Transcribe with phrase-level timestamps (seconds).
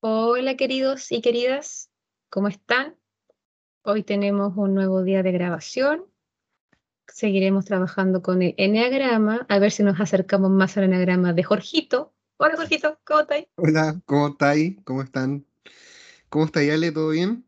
[0.00, 1.92] Hola queridos y queridas,
[2.28, 2.96] ¿cómo están?
[3.84, 6.06] Hoy tenemos un nuevo día de grabación.
[7.06, 12.12] Seguiremos trabajando con el enneagrama, a ver si nos acercamos más al enneagrama de Jorgito.
[12.36, 13.46] Hola Jorgito, ¿cómo estáis?
[13.54, 14.76] Hola, ¿cómo estáis?
[14.82, 15.46] ¿Cómo están?
[16.28, 16.90] ¿Cómo está Ale?
[16.90, 17.46] ¿Todo bien?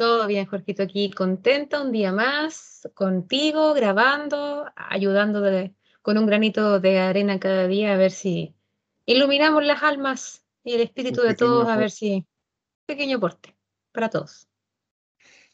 [0.00, 5.42] Todo bien, Jorgito, aquí contenta un día más contigo, grabando, ayudando
[6.00, 8.54] con un granito de arena cada día a ver si
[9.04, 12.24] iluminamos las almas y el espíritu de todos, a ver si...
[12.86, 13.54] Pequeño aporte
[13.92, 14.48] para todos.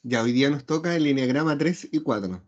[0.04, 2.40] Ya, hoy día nos toca el lineagrama 3 y 4.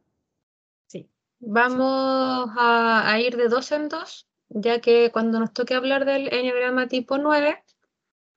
[0.87, 1.10] Sí.
[1.41, 6.33] Vamos a, a ir de dos en dos, ya que cuando nos toque hablar del
[6.33, 7.60] enneagrama tipo 9,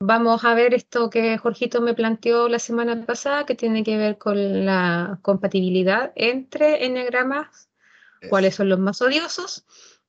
[0.03, 4.17] Vamos a ver esto que Jorgito me planteó la semana pasada, que tiene que ver
[4.17, 7.69] con la compatibilidad entre enneagramas,
[8.27, 9.63] cuáles son los más odiosos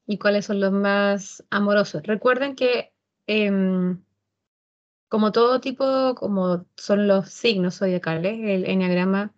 [0.06, 2.02] y cuáles son los más amorosos.
[2.04, 2.94] Recuerden que
[3.26, 4.02] em,
[5.10, 9.34] como todo tipo, como son los signos zodiacales, el enneagrama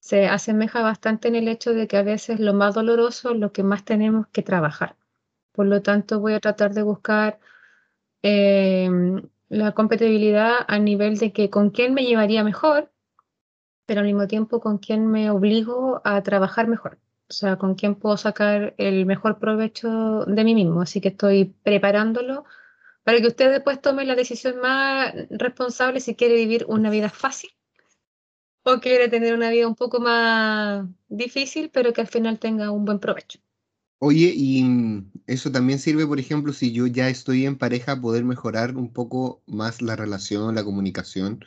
[0.00, 3.52] se asemeja bastante en el hecho de que a veces lo más doloroso es lo
[3.52, 4.96] que más tenemos que trabajar.
[5.52, 7.38] Por lo tanto, voy a tratar de buscar
[8.22, 9.22] em,
[9.54, 12.92] la compatibilidad a nivel de que con quién me llevaría mejor,
[13.86, 16.98] pero al mismo tiempo con quién me obligo a trabajar mejor.
[17.28, 20.82] O sea, con quién puedo sacar el mejor provecho de mí mismo.
[20.82, 22.44] Así que estoy preparándolo
[23.04, 27.50] para que usted después tome la decisión más responsable si quiere vivir una vida fácil
[28.64, 32.84] o quiere tener una vida un poco más difícil, pero que al final tenga un
[32.84, 33.38] buen provecho.
[33.98, 38.24] Oye, y mm, eso también sirve, por ejemplo, si yo ya estoy en pareja, poder
[38.24, 41.44] mejorar un poco más la relación, la comunicación,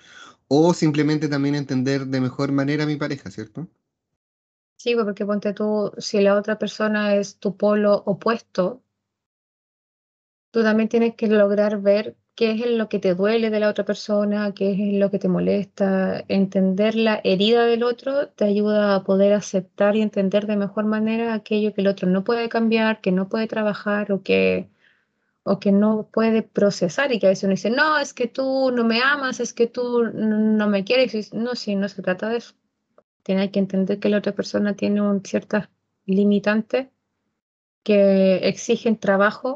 [0.48, 3.70] o simplemente también entender de mejor manera a mi pareja, ¿cierto?
[4.76, 8.84] Sí, pues, porque ponte tú, si la otra persona es tu polo opuesto,
[10.52, 13.84] tú también tienes que lograr ver qué es lo que te duele de la otra
[13.84, 16.24] persona, qué es lo que te molesta.
[16.30, 21.34] Entender la herida del otro te ayuda a poder aceptar y entender de mejor manera
[21.34, 24.70] aquello que el otro no puede cambiar, que no puede trabajar o que,
[25.44, 28.72] o que no puede procesar y que a veces uno dice, no, es que tú
[28.72, 31.34] no me amas, es que tú no me quieres.
[31.34, 32.54] No, sí, no se trata de eso.
[33.24, 35.70] Tiene que entender que la otra persona tiene un, ciertas
[36.06, 36.88] limitantes
[37.84, 39.56] que exigen trabajo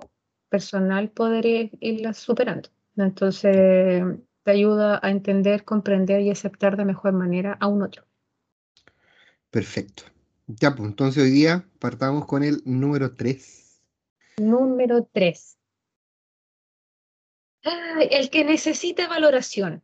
[0.52, 2.70] personal poder irla superando.
[2.98, 4.04] Entonces,
[4.44, 8.06] te ayuda a entender, comprender y aceptar de mejor manera a un otro.
[9.50, 10.04] Perfecto.
[10.48, 13.82] Ya, pues entonces hoy día partamos con el número 3.
[14.38, 15.58] Número 3.
[18.10, 19.82] El que necesita valoración.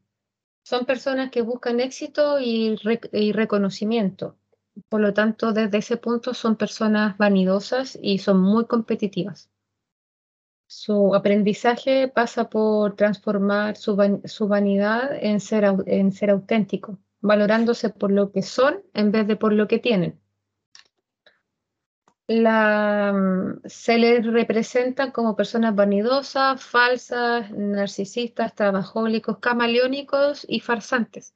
[0.63, 2.77] Son personas que buscan éxito y,
[3.13, 4.35] y reconocimiento.
[4.89, 9.49] Por lo tanto, desde ese punto son personas vanidosas y son muy competitivas.
[10.67, 18.31] Su aprendizaje pasa por transformar su, vanidad en ser, en ser auténtico, valorándose por lo
[18.31, 20.19] que son en vez de por lo que tienen.
[22.29, 31.33] Mm, se les representa como personas vanidosas, falsas, narcisistas, trabajólicos, camaleónicos y farsantes,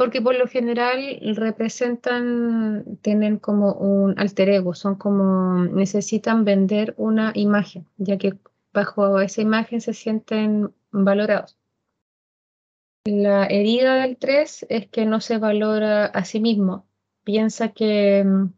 [0.00, 7.32] porque por lo general representan, tienen como un alter ego, son como, necesitan vender una
[7.34, 8.38] imagen, ya que
[8.72, 11.58] bajo esa imagen se sienten valorados.
[13.04, 16.88] La herida del 3 es que no se valora a sí mismo,
[17.22, 18.54] piensa que mm,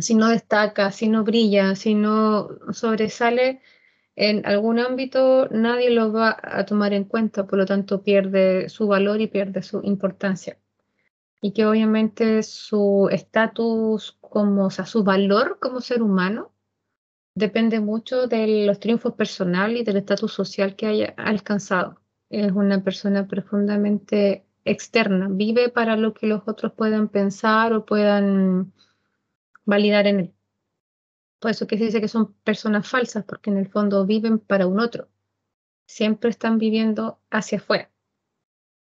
[0.00, 3.60] si no destaca, si no brilla, si no sobresale
[4.16, 8.88] en algún ámbito, nadie lo va a tomar en cuenta, por lo tanto pierde su
[8.88, 10.58] valor y pierde su importancia
[11.44, 16.52] y que obviamente su estatus como, o sea, su valor como ser humano
[17.34, 22.00] depende mucho de los triunfos personales y del estatus social que haya alcanzado.
[22.30, 28.72] Es una persona profundamente externa, vive para lo que los otros puedan pensar o puedan
[29.64, 30.34] validar en él.
[31.40, 34.68] Por eso que se dice que son personas falsas, porque en el fondo viven para
[34.68, 35.08] un otro.
[35.86, 37.91] Siempre están viviendo hacia afuera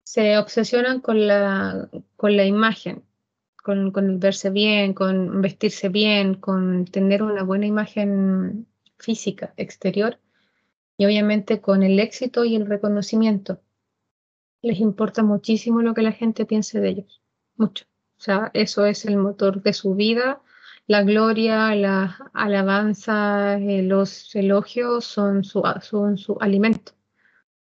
[0.06, 3.04] se obsesionan con la, con la imagen,
[3.58, 8.68] con, verse bien, con vestirse bien, con tener una buena imagen
[9.00, 10.20] física exterior
[10.98, 13.60] y obviamente con el éxito y el reconocimiento.
[14.62, 17.22] Les importa muchísimo lo que la gente piense de ellos,
[17.56, 17.86] mucho.
[18.18, 20.42] O sea, eso es el motor de su vida.
[20.88, 26.94] La gloria, la alabanza, eh, los elogios son su, son su alimento.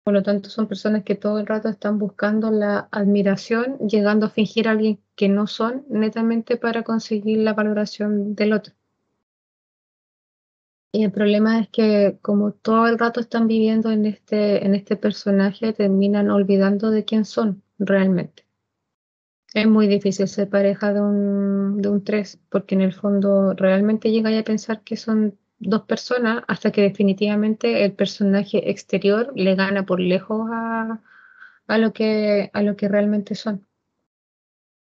[0.06, 4.30] Por lo tanto, son personas que todo el rato están buscando la admiración, llegando a
[4.30, 8.76] fingir a alguien que no son, netamente para conseguir la valoración del otro.
[10.92, 14.96] Y el problema es que como todo el rato están viviendo en este, en este
[14.96, 18.46] personaje, terminan olvidando de quién son realmente.
[19.56, 24.12] Es muy difícil ser pareja de un, de un tres, porque en el fondo realmente
[24.12, 29.86] llegáis a pensar que son dos personas hasta que definitivamente el personaje exterior le gana
[29.86, 31.02] por lejos a,
[31.68, 33.66] a, lo, que, a lo que realmente son.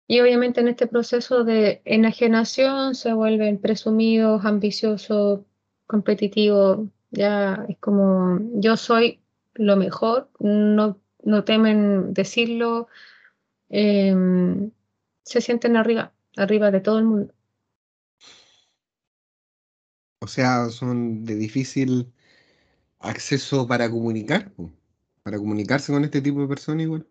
[0.06, 5.42] Y obviamente en este proceso de enajenación se vuelven presumidos, ambiciosos,
[5.86, 9.20] competitivos, ya es como yo soy
[9.54, 12.88] lo mejor, no, no temen decirlo,
[13.68, 14.70] em,
[15.22, 17.34] se sienten arriba, arriba de todo el mundo.
[20.20, 22.12] O sea, son de difícil
[23.00, 24.52] acceso para comunicar,
[25.22, 27.06] para comunicarse con este tipo de personas igual.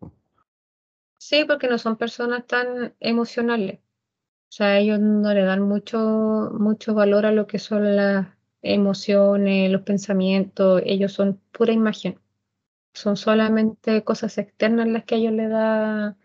[1.17, 3.79] Sí, porque no son personas tan emocionales.
[4.49, 8.27] O sea, ellos no le dan mucho, mucho valor a lo que son las
[8.61, 10.81] emociones, los pensamientos.
[10.85, 12.19] Ellos son pura imagen.
[12.93, 16.17] Son solamente cosas externas las que a ellos le da,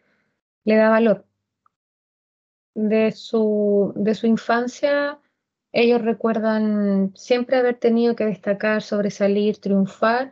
[0.65, 1.27] le da valor.
[2.75, 5.19] De su, de su infancia
[5.75, 10.31] ellos recuerdan siempre haber tenido que destacar, sobresalir, triunfar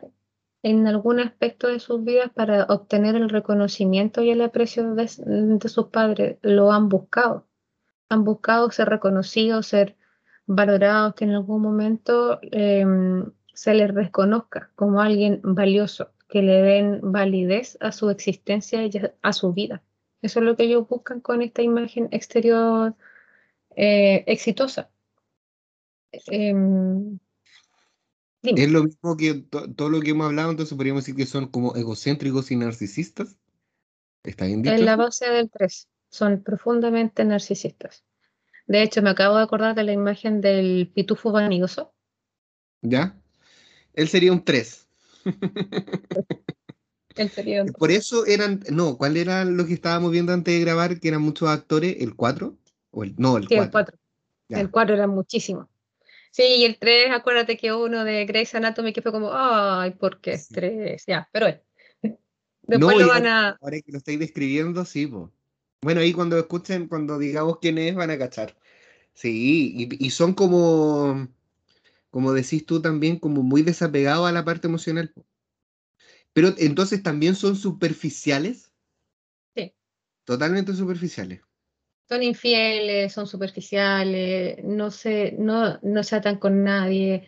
[0.63, 5.87] en algún aspecto de sus vidas para obtener el reconocimiento y el aprecio de, sus
[5.87, 6.37] padres.
[6.43, 7.45] Lo han buscado.
[8.07, 9.97] Han buscado ser reconocidos, ser
[10.45, 16.99] valorados, que en algún momento em, se les reconozca como alguien valioso, que le den
[17.11, 18.91] validez a su existencia y
[19.21, 19.83] a su vida.
[20.21, 22.95] Eso es lo que ellos buscan con esta imagen exterior
[23.75, 24.92] eh, exitosa.
[26.27, 27.19] Em,
[28.43, 29.45] es lo mismo que
[29.75, 33.37] todo lo que hemos hablado, entonces podríamos decir que son como egocéntricos y narcisistas.
[34.23, 38.03] ¿Está bien En la base del 3, son profundamente narcisistas.
[38.67, 41.93] De hecho, me acabo de acordar de la imagen del pitufo vanidoso.
[42.81, 43.17] ¿Ya?
[43.93, 44.87] Él sería un 3.
[47.15, 50.99] Él sería Por eso eran, no, ¿cuál era lo que estábamos viendo antes de grabar?
[50.99, 52.57] Que eran muchos actores, el 4.
[52.91, 53.63] O el, no, el 4.
[53.63, 53.97] el 4.
[54.49, 55.69] El 4 era muchísimo.
[56.33, 60.19] Sí, y el 3, acuérdate que uno de Grey's Anatomy que fue como, ay, ¿por
[60.19, 61.03] qué 3?
[61.05, 61.61] Ya, pero bueno.
[62.63, 63.49] Después lo van a.
[63.61, 65.29] Ahora que lo estáis describiendo, sí, pues.
[65.83, 68.57] Bueno, ahí cuando escuchen, cuando digamos quién es, van a cachar.
[69.13, 71.27] Sí, y, y son como,
[72.09, 75.13] como decís tú también, como muy desapegados a la parte emocional.
[76.33, 78.73] Pero entonces también son superficiales.
[79.55, 79.71] Sí.
[80.23, 81.41] Totalmente superficiales
[82.07, 87.27] son infieles, son superficiales, no se, no, no se atan con nadie.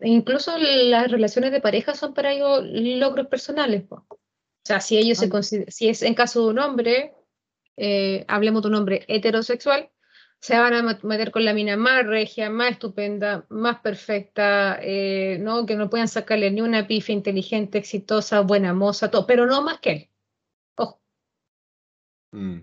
[0.00, 3.84] Incluso las relaciones de pareja son para ellos logros personales.
[3.90, 4.06] O
[4.64, 7.14] sea, si ellos se si es en caso de un hombre,
[7.76, 9.90] eh, hablemos de un hombre heterosexual,
[10.40, 15.66] se van a meter con la mina más regia, más estupenda, más perfecta, eh, ¿no?
[15.66, 19.80] que no puedan sacarle ni una pifia inteligente, exitosa, buena moza, todo, pero no más
[19.80, 20.10] que él.
[20.76, 21.00] Ojo.
[22.32, 22.60] Mm.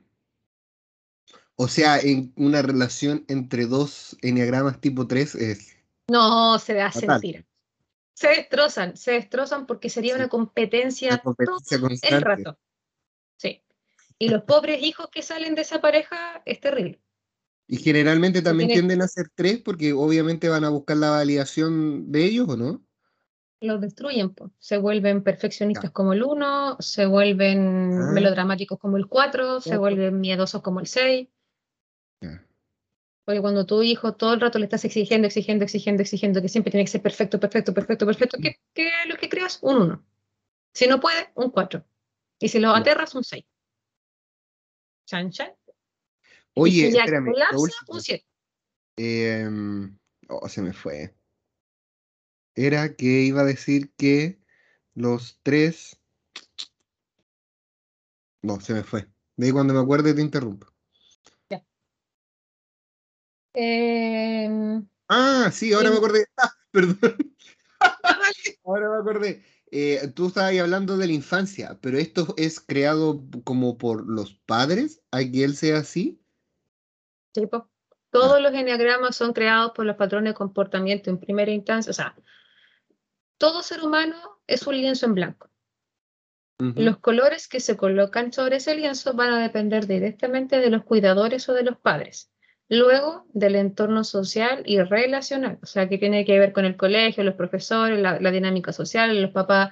[1.63, 5.77] O sea, en una relación entre dos enneagramas tipo 3 es.
[6.10, 7.45] No, se da sentir.
[8.13, 11.36] Se destrozan, se destrozan porque sería una competencia, todo
[12.01, 12.60] el rato.
[13.38, 13.63] Sí.
[14.20, 17.01] Y los pobres hijos que salen de esa pareja es terrible.
[17.65, 22.25] Y generalmente también tienden a ser tres porque obviamente van a buscar la validación de
[22.25, 22.86] ellos, ¿o no?
[23.62, 24.51] Los destruyen, pues.
[24.60, 28.12] se vuelven perfeccionistas como el 1, se vuelven ah.
[28.12, 31.29] melodramáticos como el 4, se vuelven miedosos como el 6.
[33.25, 36.72] Porque cuando tu hijo todo el rato le estás exigiendo, exigiendo, exigiendo, exigiendo, que siempre
[36.72, 39.60] tiene que ser perfecto, perfecto, perfecto, perfecto, ¿qué, qué es lo que creas?
[39.62, 40.06] Un 1.
[40.74, 41.86] Si no puede, un 4.
[42.39, 43.46] Y si lo aterras, un 6.
[45.06, 45.53] Chan, chan.
[46.56, 47.34] Oye, espérame.
[47.88, 48.25] un 7.
[48.98, 49.98] Em,
[50.30, 51.15] oh, se me fue.
[52.56, 54.39] Era que iba a decir que
[54.94, 56.00] los tres.
[58.42, 59.08] No, se me fue.
[59.38, 60.73] De ahí cuando me acuerde te interrumpo.
[63.53, 66.25] Em, ah, sí, ahora me acordé.
[66.38, 67.36] Ah, perdón.
[68.65, 69.43] ahora me acordé.
[69.72, 75.01] Eh, tú estabas hablando de la infancia, pero esto es creado como por los padres,
[75.12, 76.22] a que él sea así.
[77.33, 77.48] Sí,
[78.12, 78.39] todos ah.
[78.39, 81.89] los enneagramas son creados por los patrones de comportamiento en primera instancia.
[81.89, 82.15] O sea,
[83.39, 84.15] todo ser humano
[84.48, 85.50] es un lienzo en blanco.
[86.60, 91.50] Los colores que se colocan sobre ese lienzo van a depender directamente de los cuidadores
[91.50, 92.31] o de los padres.
[92.74, 97.24] Luego del entorno social y relacional, o sea, que tiene que ver con el colegio,
[97.24, 99.72] los profesores, la, dinámica social, los papás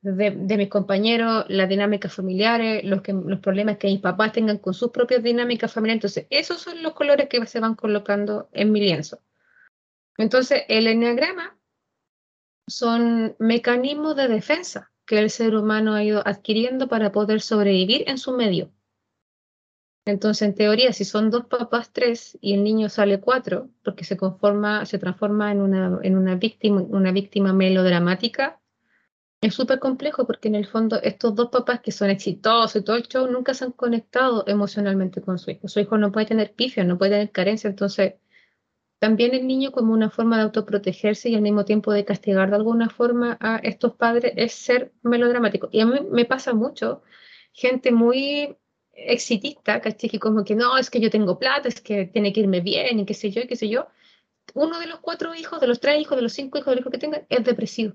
[0.00, 4.74] de, mis compañeros, las dinámicas familiares, los, que, los problemas que mis papás tengan con
[4.74, 5.98] sus propias dinámicas familiares.
[5.98, 9.20] Entonces, esos son los colores que se van colocando en mi lienzo.
[10.18, 11.56] Entonces, el enneagrama
[12.66, 18.18] son mecanismos de defensa que el ser humano ha ido adquiriendo para poder sobrevivir en
[18.18, 18.72] su medio.
[20.04, 24.16] Entonces, en teoría, si son dos papás, tres, y el niño sale cuatro, porque se
[24.16, 28.60] conforma, se transforma en una, en una víctima, una víctima melodramática,
[29.40, 32.96] es súper complejo porque en el fondo estos dos papás que son exitosos y todo
[32.96, 35.66] el show nunca se han conectado emocionalmente con su hijo.
[35.68, 38.14] Su hijo no puede tener pifia, no puede tener carencia, entonces
[38.98, 42.56] también el niño como una forma de autoprotegerse y al mismo tiempo de castigar de
[42.56, 45.70] alguna forma a estos padres es ser melodramático.
[45.72, 47.02] Y a mí me pasa mucho,
[47.52, 48.58] gente muy
[49.06, 50.10] exitista, ¿cachai?
[50.10, 53.00] Que como que no, es que yo tengo plata, es que tiene que irme bien
[53.00, 53.88] y qué sé yo y qué sé yo.
[54.54, 56.80] Uno de los cuatro hijos, de los tres hijos, de los cinco hijos, de los
[56.80, 57.94] hijos que tengan, es depresivo.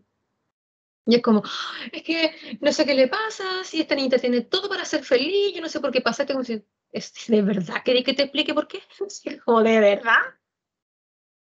[1.08, 1.44] Y es como,
[1.92, 2.32] es que
[2.62, 5.70] no sé qué le pasa, si esta niñita tiene todo para ser feliz, yo no
[5.70, 8.80] sé por qué pasa, como si, ¿es de verdad queréis que te explique por qué?
[9.46, 10.22] como, ¿de verdad?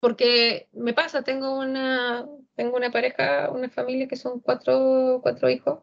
[0.03, 5.79] porque me pasa, tengo una, tengo una pareja, una familia que son cuatro, cuatro hijos.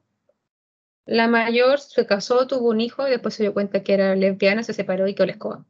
[1.07, 4.63] La mayor se casó, tuvo un hijo y después se dio cuenta que era lesbiana,
[4.63, 5.67] se separó y quedó la escoba.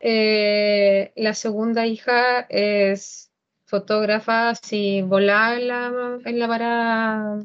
[0.00, 3.32] Eh, la segunda hija es
[3.64, 7.38] fotógrafa, así volada en la, la vara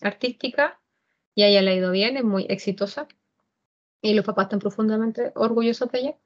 [0.00, 0.80] artística
[1.34, 3.08] y ella le ha ido bien, es muy exitosa
[4.02, 6.16] y los papás están profundamente orgullosos de ella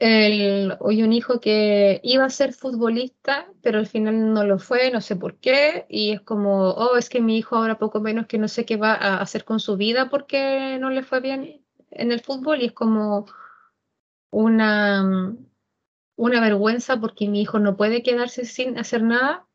[0.00, 5.00] hoy un hijo que iba a ser futbolista, pero al final no lo fue, no
[5.00, 8.38] sé por qué, y es como, oh, es que mi hijo ahora poco menos que
[8.38, 12.12] no sé qué va a hacer con su vida porque no le fue bien en
[12.12, 13.26] el fútbol, y es como
[14.30, 15.34] una,
[16.16, 19.46] una vergüenza porque mi hijo no puede quedarse sin hacer nada,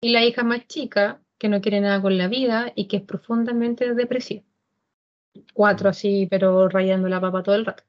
[0.00, 3.02] y la hija más chica, que no quiere nada con la vida y que es
[3.02, 4.44] profundamente depresiva.
[5.54, 7.84] Cuatro así, pero rayando la papa todo el rato.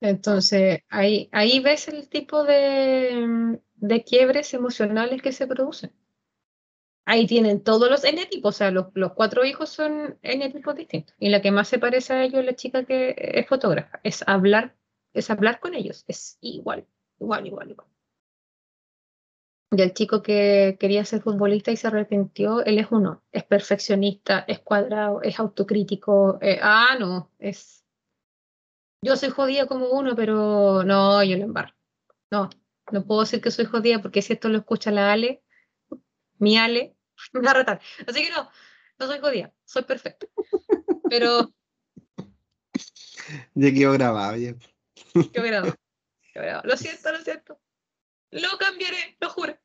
[0.00, 5.92] Entonces, ahí, ahí ves el tipo de, de quiebres emocionales que se producen.
[7.04, 10.74] Ahí tienen todos los N tipos, o sea, los, los, cuatro hijos son N tipos
[10.76, 11.16] distintos.
[11.18, 14.76] Y la que más se parece a ellos, la chica que es fotógrafa, es hablar,
[15.14, 16.86] es hablar con ellos, es igual,
[17.18, 17.88] igual, igual, igual.
[19.70, 24.44] Y el chico que quería ser futbolista y se arrepintió, él es uno, es perfeccionista,
[24.46, 27.84] es cuadrado, es autocrítico, eh, ah, no, es
[29.02, 31.74] yo soy jodida como uno, pero no, yo lo embarro.
[32.30, 32.50] No,
[32.90, 35.42] no puedo decir que soy jodida porque si esto lo escucha la Ale,
[36.38, 36.96] mi Ale,
[37.32, 37.80] me va a retar.
[38.06, 38.50] Así que no,
[38.98, 40.26] no soy jodida, soy perfecta.
[41.08, 41.52] Pero.
[43.52, 44.54] Ya quedó grabado, ya.
[45.12, 45.76] Quedó grabado.
[46.64, 47.60] Lo siento, lo siento.
[48.30, 49.58] Lo cambiaré, lo juro.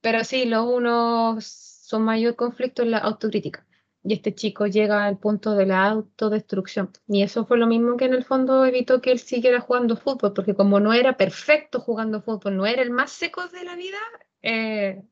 [0.00, 3.66] Pero sí, los unos son mayor conflicto en la autocrítica
[4.02, 6.90] y este chico llega al punto de la autodestrucción.
[7.06, 10.32] Y eso fue lo mismo que en el fondo evitó que él siguiera jugando fútbol,
[10.32, 13.98] porque como no era perfecto jugando fútbol, no era el más seco de la vida,
[14.42, 15.04] eh,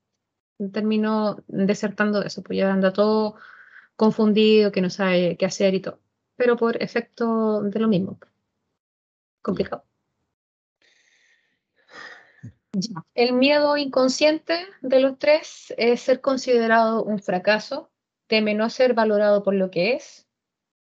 [0.72, 3.36] terminó desertando de eso, pues ya anda todo
[3.96, 6.00] confundido, que no sabe qué hacer y todo.
[6.36, 8.18] Pero por efecto de lo mismo.
[9.42, 9.84] Complicado.
[13.14, 17.90] El miedo inconsciente de los tres es ser considerado un fracaso
[18.28, 20.28] teme no ser valorado por lo que es.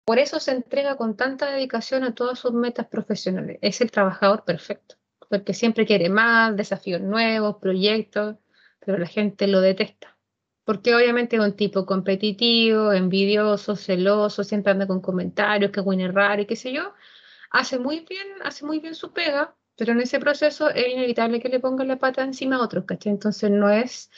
[0.05, 3.59] Por eso se entrega con tanta dedicación a todas sus metas profesionales.
[3.61, 4.97] Es el trabajador perfecto,
[5.28, 8.37] porque siempre quiere más, desafíos nuevos, proyectos,
[8.81, 10.16] pero la gente lo detesta.
[10.64, 16.43] Porque obviamente es un tipo competitivo, envidioso, celoso, siempre anda con comentarios, que es raro
[16.43, 16.95] y qué sé yo.
[17.50, 21.49] Hace muy bien, hace muy bien su pega, pero en ese proceso es inevitable que
[21.49, 23.12] le ponga la pata encima a otros, ¿cachai?
[23.12, 24.11] Entonces no es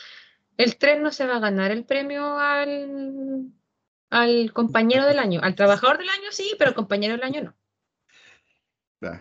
[0.58, 3.52] el tren no se va a ganar el premio al,
[4.10, 5.40] al compañero del año.
[5.42, 7.54] Al trabajador del año sí, pero al compañero del año
[9.00, 9.18] no.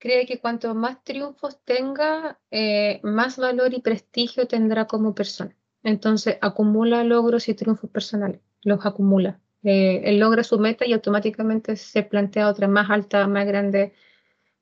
[0.00, 5.56] Cree que cuanto más triunfos tenga, eh, más valor y prestigio tendrá como persona.
[5.82, 9.40] Entonces acumula logros y triunfos personales, los acumula.
[9.62, 13.94] Eh, él logra su meta y automáticamente se plantea otra más alta, más grande,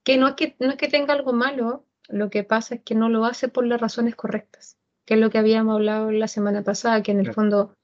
[0.05, 2.95] que no es que, no es que tenga algo malo, lo que pasa es que
[2.95, 6.63] no lo hace por las razones correctas que es lo que habíamos hablado la semana
[6.63, 7.77] pasada, que en el fondo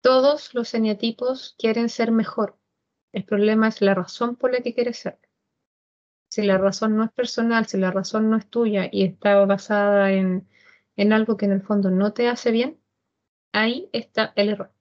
[0.00, 2.58] todos los eneatipos quieren ser mejor.
[3.12, 5.18] El problema es la razón por la que quieres ser.
[6.28, 10.12] Si la razón no es personal, si la razón no es tuya y está basada
[10.12, 10.48] en,
[10.96, 12.78] en algo que en el fondo no te hace bien,
[13.52, 14.72] ahí está el error.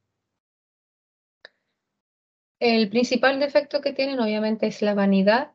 [2.60, 5.53] El principal defecto que tienen obviamente es la vanidad,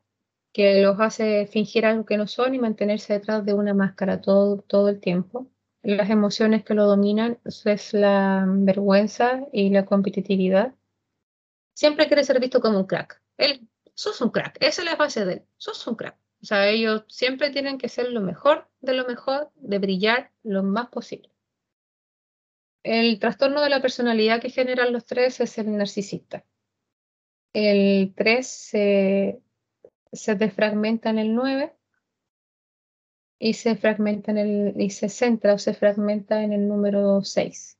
[0.53, 4.61] que los hace fingir algo que no son y mantenerse detrás de una máscara todo,
[4.61, 5.50] todo el tiempo
[5.83, 10.73] las emociones que lo dominan es la vergüenza y la competitividad.
[11.73, 13.21] Siempre quiere ser visto como un crack.
[13.37, 16.17] Él, sos un crack, esa es la base de él, sos un crack.
[16.41, 20.63] O sea, ellos siempre tienen que ser lo mejor de lo mejor, de brillar lo
[20.63, 21.29] más posible.
[22.83, 26.43] El trastorno de la personalidad que generan los tres es el narcisista.
[27.53, 29.41] El 3 se,
[30.11, 31.75] se desfragmenta en el 9
[33.43, 37.79] y se fragmenta en el y se centra o se fragmenta en el número 6.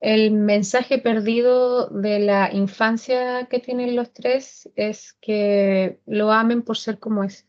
[0.00, 6.78] El mensaje perdido de la infancia que tienen los tres es que lo amen por
[6.78, 7.46] ser como es.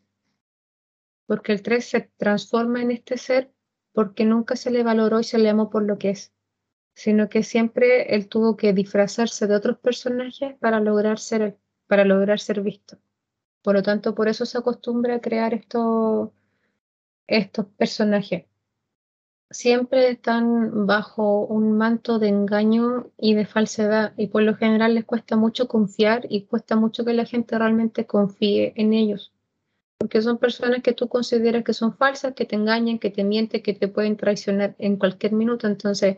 [1.28, 3.52] Porque el 3 se transforma en este ser
[3.94, 6.34] porque nunca se le valoró y se le amó por lo que es,
[6.94, 12.42] sino que siempre él tuvo que disfrazarse de otros personajes para lograr ser, para lograr
[12.42, 13.00] ser visto.
[13.66, 16.30] Por lo tanto, por eso se acostumbra a crear estos,
[17.26, 18.46] estos personajes.
[19.50, 25.06] Siempre están bajo un manto de engaño y de falsedad y por lo general les
[25.06, 29.34] cuesta mucho confiar y cuesta mucho que la gente realmente confíe en ellos.
[29.98, 33.64] Porque son personas que tú consideras que son falsas, que te engañan, que te mienten,
[33.64, 35.66] que te pueden traicionar en cualquier minuto.
[35.66, 36.18] Entonces,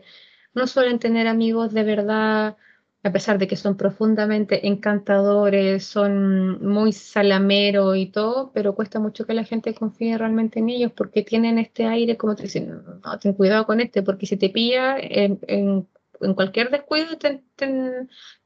[0.52, 2.58] no suelen tener amigos de verdad
[3.02, 9.24] a pesar de que son profundamente encantadores, son muy salameros y todo, pero cuesta mucho
[9.24, 13.18] que la gente confíe realmente en ellos porque tienen este aire como te dicen, no,
[13.18, 15.86] ten cuidado con este, porque si te pilla en,
[16.34, 17.44] cualquier descuido te,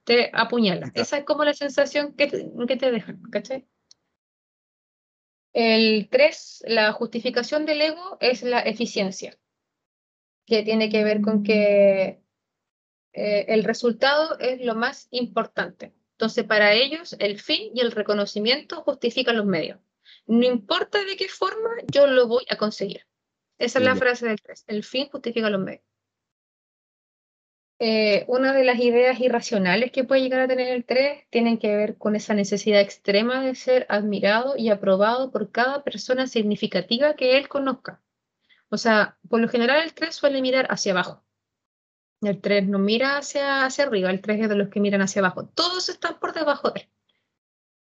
[0.05, 0.93] te, apuñala.
[0.95, 2.29] Esa es como la sensación que,
[2.69, 3.67] que te dejan, ¿cachai?
[5.55, 9.39] El 3, la justificación del ego es la eficiencia,
[10.47, 12.22] que tiene que ver con que
[13.13, 15.93] eh, el resultado es lo más importante.
[16.13, 19.79] Entonces, para ellos, el fin y el reconocimiento justifican los medios.
[20.27, 23.07] No importa de qué forma, yo lo voy a conseguir.
[23.59, 24.65] Esa es la frase del 3.
[24.69, 25.85] El fin justifica los medios.
[27.85, 31.75] Eh, una de las ideas irracionales que puede llegar a tener el 3 tienen que
[31.75, 37.37] ver con esa necesidad extrema de ser admirado y aprobado por cada persona significativa que
[37.37, 38.01] él conozca.
[38.69, 41.25] O sea, por lo general el 3 suele mirar hacia abajo.
[42.23, 45.21] El 3 no mira hacia, hacia arriba, el 3 es de los que miran hacia
[45.21, 45.47] abajo.
[45.49, 46.89] Todos están por debajo de él.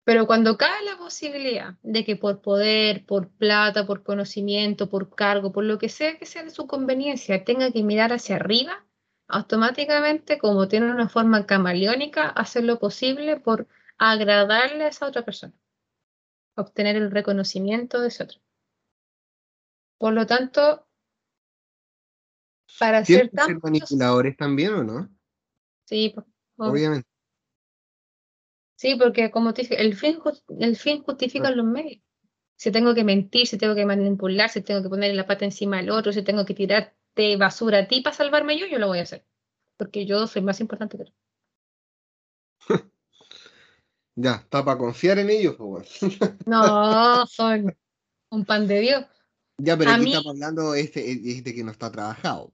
[0.04, 5.52] Pero cuando cae la posibilidad de que por poder, por plata, por conocimiento, por cargo,
[5.52, 8.86] por lo que sea que sea de su conveniencia, tenga que mirar hacia arriba,
[9.28, 13.66] automáticamente, como tiene una forma camaleónica, hacer lo posible por
[13.98, 15.52] agradarle a esa otra persona,
[16.54, 18.40] obtener el reconocimiento de ese otro.
[19.98, 20.87] Por lo tanto,
[22.78, 25.08] para ser tan manipuladores también o no?
[25.84, 26.14] Sí,
[26.56, 27.08] obviamente.
[28.76, 30.20] Sí, porque como te dije, el fin,
[30.60, 32.00] el fin justifica los medios.
[32.56, 35.78] Si tengo que mentir, si tengo que manipular, si tengo que poner la pata encima
[35.78, 39.00] del otro, si tengo que tirarte basura a ti para salvarme yo, yo lo voy
[39.00, 39.24] a hacer.
[39.76, 41.12] Porque yo soy más importante que tú.
[44.14, 45.56] ya, está para confiar en ellos,
[46.46, 47.76] No, son
[48.30, 49.04] un pan de Dios.
[49.58, 52.52] Ya, pero aquí estamos hablando este, este que no está trabajado.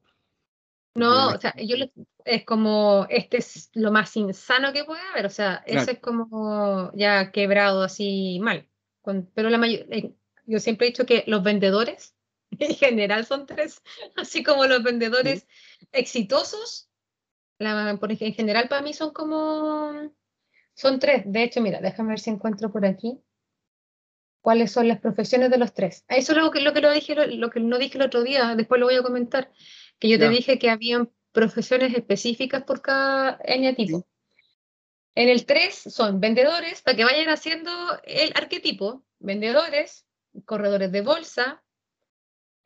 [0.94, 1.76] No, o sea, yo
[2.24, 6.92] es como, este es lo más insano que puede haber, o sea, eso es como
[6.94, 8.68] ya quebrado así mal.
[9.34, 10.14] pero la mayor, eh,
[10.46, 12.14] yo siempre he dicho que los vendedores
[12.50, 13.82] en general son tres,
[14.16, 15.46] así como los vendedores
[15.92, 16.88] exitosos,
[17.58, 20.12] la, por, en general para mí son como,
[20.74, 21.22] son tres.
[21.26, 23.20] De hecho, mira, déjame ver si encuentro por aquí
[24.40, 26.04] cuáles son las profesiones de los tres.
[26.08, 28.54] Eso es lo que, lo que, lo dije, lo que no dije el otro día,
[28.54, 29.50] después lo voy a comentar
[30.04, 34.06] que yo te dije que habían profesiones específicas por cada eneatipo.
[35.14, 37.70] En el 3 son vendedores, para que vayan haciendo
[38.02, 40.04] el arquetipo, vendedores,
[40.44, 41.64] corredores de bolsa,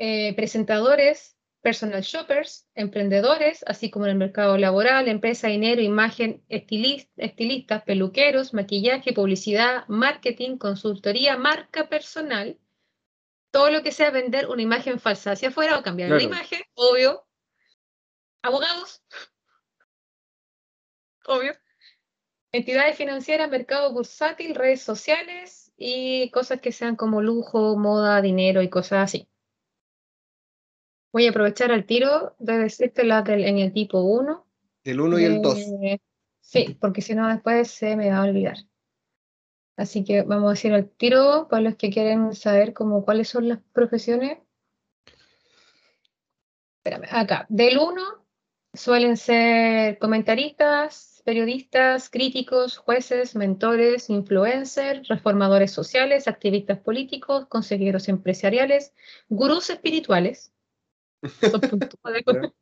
[0.01, 7.85] eh, presentadores, personal shoppers, emprendedores, así como en el mercado laboral, empresa, dinero, imagen, estilistas,
[7.85, 12.59] peluqueros, maquillaje, publicidad, marketing, consultoría, marca personal,
[13.53, 17.28] todo lo que sea vender una imagen falsa hacia afuera o cambiar la imagen, obvio.
[18.43, 19.03] Abogados,
[21.27, 21.53] obvio.
[22.51, 28.71] Entidades financieras, mercado bursátil, redes sociales y cosas que sean como lujo, moda, dinero y
[28.71, 29.29] cosas así.
[31.13, 34.47] Voy a aprovechar al tiro de decirte las del, en el tipo 1.
[34.85, 35.59] El 1 y el 2.
[36.41, 38.57] Sí, porque si no después se me va a olvidar.
[39.77, 43.49] Así que vamos a decir al tiro para los que quieren saber como cuáles son
[43.49, 44.39] las profesiones.
[46.79, 47.47] Espérame, acá.
[47.51, 48.18] Del 1
[48.79, 58.95] suelen ser comentaristas, periodistas, críticos, jueces, mentores, influencers, reformadores sociales, activistas políticos, consejeros empresariales,
[59.29, 60.53] gurús espirituales,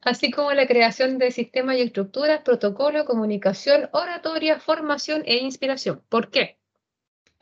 [0.00, 6.02] así como la creación de sistemas y estructuras, protocolo, comunicación, oratoria, formación e inspiración.
[6.08, 6.58] ¿Por qué?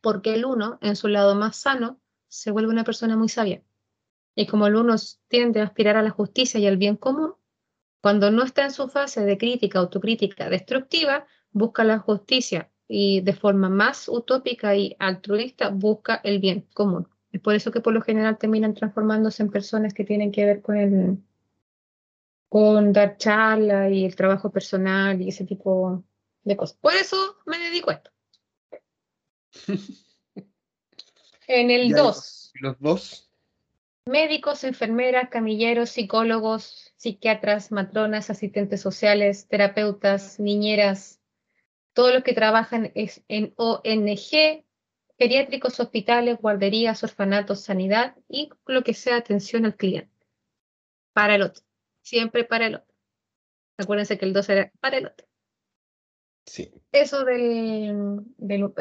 [0.02, 3.62] Porque el uno, en su lado más sano, se vuelve una persona muy sabia.
[4.34, 4.96] Y como el uno
[5.28, 7.34] tiende a aspirar a la justicia y al bien común,
[8.00, 13.32] cuando no está en su fase de crítica, autocrítica destructiva, busca la justicia y de
[13.34, 17.08] forma más utópica y altruista busca el bien común.
[17.30, 20.62] Es por eso que por lo general terminan transformándose en personas que tienen que ver
[20.62, 21.18] con el
[22.48, 26.02] con dar charla y el trabajo personal y ese tipo
[26.42, 26.76] de cosas.
[26.78, 28.10] Por eso me dedico a esto.
[31.46, 32.52] en el 2.
[32.54, 33.29] Los dos
[34.06, 41.20] médicos, enfermeras, camilleros, psicólogos, psiquiatras, matronas, asistentes sociales, terapeutas, niñeras,
[41.92, 44.64] todos los que trabajan en ONG,
[45.16, 50.10] pediátricos, hospitales, guarderías, orfanatos, sanidad y lo que sea atención al cliente.
[51.12, 51.62] Para el otro.
[52.02, 52.94] Siempre para el otro.
[53.76, 55.26] Acuérdense que el 2 era para el otro.
[56.46, 56.72] Sí.
[56.92, 58.24] Eso del,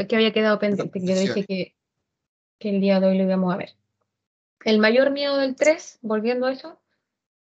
[0.07, 1.75] que había quedado pendiente, que yo dije que,
[2.57, 3.78] que el día de hoy lo íbamos a ver.
[4.65, 6.79] El mayor miedo del 3, volviendo a eso,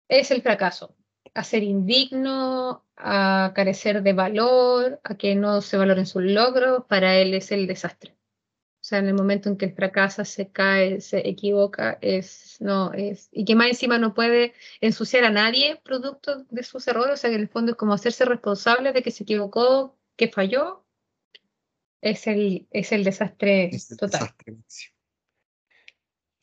[0.07, 0.95] es el fracaso.
[1.33, 7.17] A ser indigno, a carecer de valor, a que no se valoren sus logros, para
[7.17, 8.15] él es el desastre.
[8.81, 12.93] O sea, en el momento en que él fracasa, se cae, se equivoca, es, no,
[12.93, 17.17] es, y que más encima no puede ensuciar a nadie producto de sus errores, o
[17.17, 20.85] sea, que en el fondo es como hacerse responsable de que se equivocó, que falló,
[22.01, 24.29] es el, es el desastre total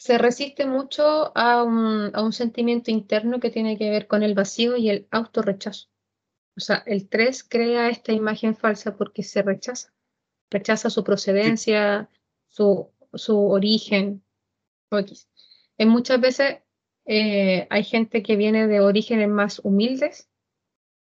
[0.07, 4.89] se resiste mucho a un, sentimiento interno que tiene que ver con el vacío y
[4.89, 5.89] el autorrechazo.
[6.57, 9.93] O sea, el 3 crea esta imagen falsa porque se rechaza.
[10.49, 12.09] Rechaza su procedencia,
[12.49, 12.93] su,
[13.29, 14.23] origen.
[15.77, 16.59] En muchas veces
[17.05, 20.31] eh, hay gente que viene de orígenes más humildes,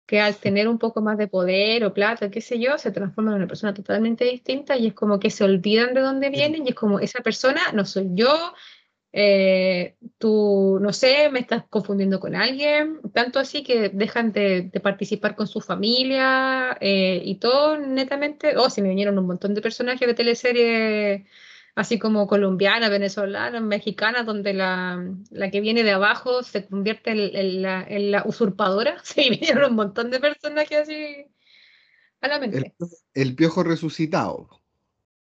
[0.07, 3.35] que al tener un poco más de poder o plata, qué sé yo, se transforman
[3.35, 6.69] en una persona totalmente distinta y es como que se olvidan de dónde vienen y
[6.69, 8.33] es como esa persona no soy yo,
[9.13, 15.35] eh, tú, no sé, me estás confundiendo con alguien, tanto así que dejan de, participar
[15.35, 20.07] con su familia eh, y todo netamente, oh, se me vinieron un montón de personajes
[20.07, 21.25] de teleseries
[21.77, 27.61] así como colombianas, venezolanas, mexicanas, donde la, la, que viene de abajo se convierte en,
[27.61, 31.27] la, en la, usurpadora, sí, vinieron un montón de personajes así
[32.19, 32.73] a la mente.
[33.13, 34.49] El, piojo resucitado.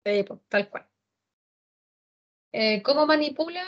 [0.04, 0.87] Sí, tal cual.
[2.52, 3.62] Eh, ¿Cómo manipula?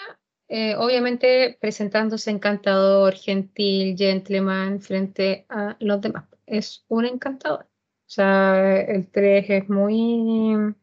[0.48, 6.24] Eh, obviamente presentándose encantador, gentil, gentleman frente a los demás.
[6.46, 7.64] Es un encantador.
[7.64, 10.74] O sea, el 3 es muy,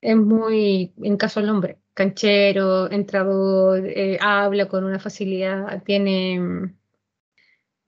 [0.00, 6.72] es muy, en caso del hombre, canchero, entrador, eh, habla con una facilidad, tiene,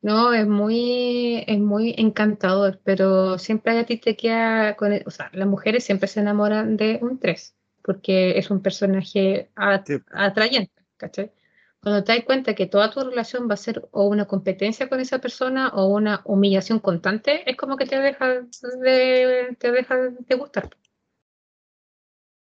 [0.02, 5.31] no, es muy, es muy encantador, pero siempre a ti te queda con, o sea,
[5.33, 7.58] las mujeres siempre se enamoran de un 3
[7.88, 11.33] porque es un personaje atrayente, ¿cachai?
[11.81, 15.01] Cuando te das cuenta que toda tu relación va a ser o una competencia con
[15.01, 18.42] esa persona o una humillación constante, es como que te deja
[18.83, 20.68] de, te deja de gustar.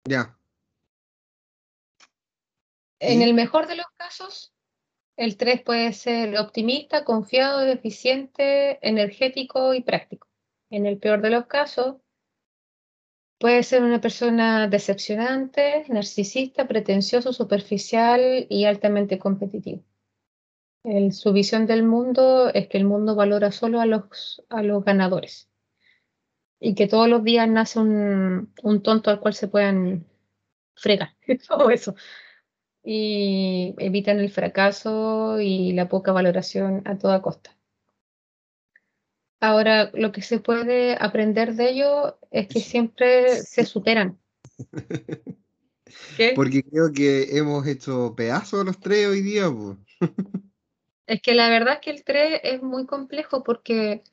[0.05, 0.35] Ya.
[2.97, 4.51] En el mejor de los casos,
[5.15, 10.27] el 3 puede ser optimista, confiado, eficiente, energético y práctico.
[10.71, 11.97] En el peor de los casos,
[13.37, 19.83] Puede ser una persona decepcionante, narcisista, pretencioso, superficial y altamente competitivo.
[21.11, 24.41] su visión del mundo es que el mundo valora solo a los,
[24.85, 25.49] ganadores
[26.59, 30.05] y que todos los días nace un, tonto al cual se puedan
[30.75, 31.09] fregar,
[31.47, 31.95] todo eso.
[32.83, 37.54] Y evitan el fracaso y la poca valoración a toda costa.
[39.39, 44.19] Ahora, lo que se puede aprender de ello es que siempre se superan.
[46.35, 49.45] Porque creo que hemos hecho pedazos los tres hoy día.
[51.07, 54.03] es que la verdad es que el 3 es muy complejo porque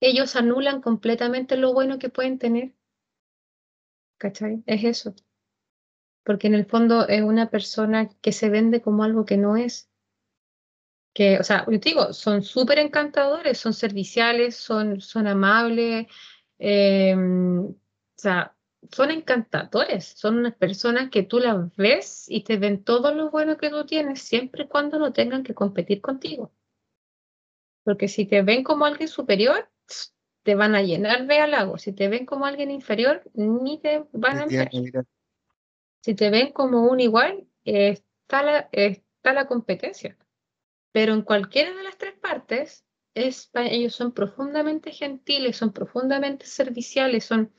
[0.00, 2.74] ellos anulan completamente lo bueno que pueden tener.
[4.18, 4.62] ¿Cachai?
[4.66, 5.14] Es eso.
[6.24, 9.90] Porque en el fondo es una persona que se vende como algo que no es
[11.14, 16.08] que, o sea, yo te digo, son súper encantadores, son serviciales, son, son amables,
[16.58, 17.76] em, o
[18.16, 18.54] sea,
[18.90, 23.56] son encantadores, son unas personas que tú las ves y te ven todo lo bueno
[23.56, 26.52] que tú tienes, siempre y cuando no tengan que competir contigo.
[27.84, 29.70] Porque si te ven como alguien superior,
[30.42, 31.82] te van a llenar de halagos.
[31.82, 34.70] Si te ven como alguien inferior, ni te van a mirar.
[36.00, 40.18] Si te ven como un igual, está la, está la competencia.
[40.94, 47.24] Pero en cualquiera de las tres partes, es, ellos son profundamente gentiles, son profundamente serviciales,
[47.24, 47.52] son,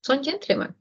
[0.00, 0.74] son gentlemen.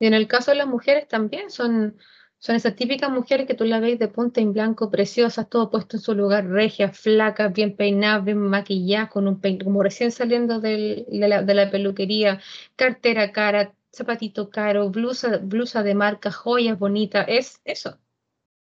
[0.00, 1.98] Y en el caso de las mujeres también son,
[2.38, 5.98] son esas típicas mujeres que tú la veis de punta en blanco, preciosas, todo puesto
[5.98, 10.58] en su lugar, regias, flacas, bien peinadas, bien maquilladas, con un pein como recién saliendo
[10.58, 12.40] de, la, de, la, peluquería,
[12.74, 18.00] cartera cara, zapatito caro, blusa, blusa de marca, joyas bonitas, es eso.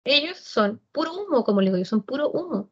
[0.05, 2.71] Ellos son puro humo, como les digo, son puro humo.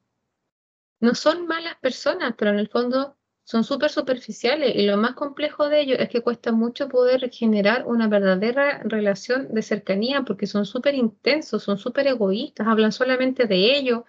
[1.01, 5.69] No son malas personas, pero en el fondo son súper superficiales y lo más complejo
[5.69, 10.67] de ellos es que cuesta mucho poder generar una verdadera relación de cercanía porque son
[10.67, 14.03] súper intensos, son súper egoístas, hablan solamente de ellos,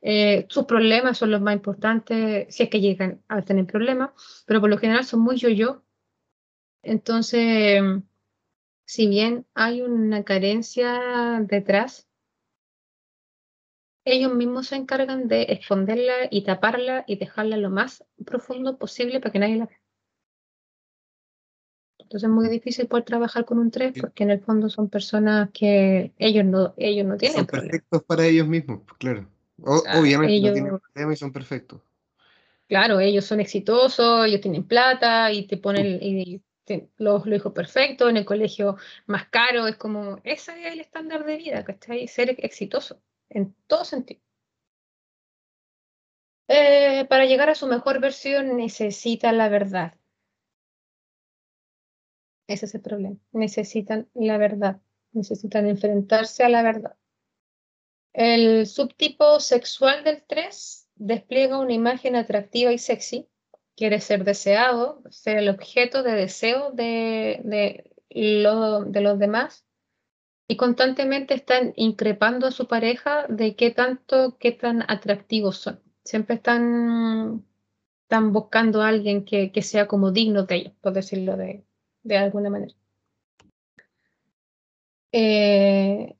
[0.00, 4.10] eh, sus problemas son los más importantes si es que llegan a tener problemas,
[4.46, 5.84] pero por lo general son muy yo-yo.
[6.82, 7.80] Entonces,
[8.84, 12.08] si bien hay una carencia detrás,
[14.04, 19.32] ellos mismos se encargan de esconderla y taparla y dejarla lo más profundo posible para
[19.32, 19.80] que nadie la vea.
[21.98, 25.50] Entonces es muy difícil poder trabajar con un 3 porque en el fondo son personas
[25.52, 27.38] que ellos no, ellos no tienen.
[27.38, 29.28] Son perfectos para ellos mismos, pues, claro.
[29.62, 31.80] obviamente no tienen problemas y son perfectos.
[32.68, 36.42] Claro, ellos son exitosos, ellos tienen plata y te ponen y
[36.98, 39.66] los, los, hijos perfectos en el colegio más caro.
[39.66, 42.08] Es como, ese es el estándar de vida, ¿cachai?
[42.08, 43.00] Ser exitoso
[43.34, 44.20] en todo sentido.
[46.48, 49.94] Eh, para llegar a su mejor versión necesitan la verdad.
[52.46, 53.16] Ese es el problema.
[53.32, 54.80] Necesitan la verdad.
[55.12, 56.96] Necesitan enfrentarse a la verdad.
[58.12, 63.28] El subtipo sexual del 3 despliega una imagen atractiva y sexy.
[63.74, 69.64] Quiere ser deseado, ser el objeto de deseo de, de, de los demás
[70.52, 75.80] y constantemente están increpando a su pareja de qué tanto, qué tan atractivos son.
[76.04, 77.46] Siempre están,
[78.02, 81.64] están buscando a alguien que, que sea como digno de ellos, por decirlo de,
[82.02, 82.74] de alguna manera.
[85.10, 86.16] Eh,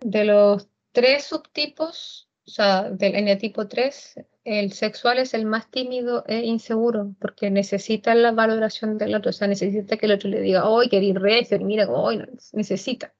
[0.00, 6.24] de los tres subtipos, o sea, del eneatipo 3, el sexual es el más tímido
[6.26, 10.40] e inseguro, porque necesita la valoración del otro, o sea, necesita que el otro le
[10.40, 13.12] diga, hoy querido recio, mira, hoy necesita.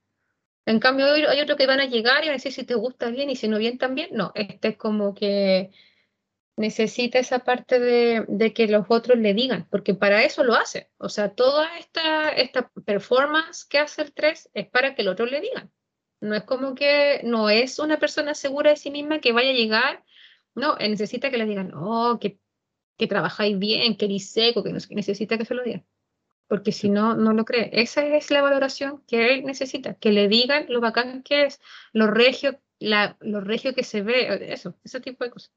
[0.67, 3.11] En cambio, hay otros que van a llegar y van a decir si te gusta
[3.11, 4.11] bien y si no bien también.
[4.13, 5.71] No, este es como que
[6.57, 10.91] necesita esa parte de, que los otros le digan, porque para eso lo hace.
[10.99, 15.27] O sea, toda esta, esta performance que hace el 3 es para que el otro
[15.27, 15.73] le digan.
[16.21, 19.55] No es como que no es una persona segura de sí misma que vaya a
[19.55, 20.05] llegar.
[20.55, 22.39] No, necesita que le digan, oh, que,
[22.97, 25.85] que trabajáis bien, que eres seco, que necesita que se lo digan
[26.49, 27.71] porque si no, no lo cree.
[27.73, 31.61] Esa es la valoración que él necesita, que le digan lo bacán que es,
[31.93, 35.53] lo regio, la, lo regio que se ve, eso, ese tipo de cosas.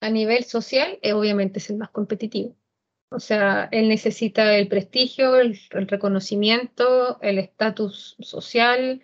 [0.00, 2.56] A nivel social, eh, obviamente es el más competitivo.
[3.08, 9.02] O sea, él necesita el prestigio, el, reconocimiento, el estatus social,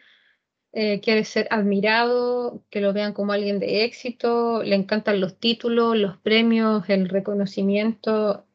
[0.73, 5.97] eh, quiere ser admirado, que lo vean como alguien de éxito, le encantan los títulos,
[5.97, 8.47] los premios, el reconocimiento.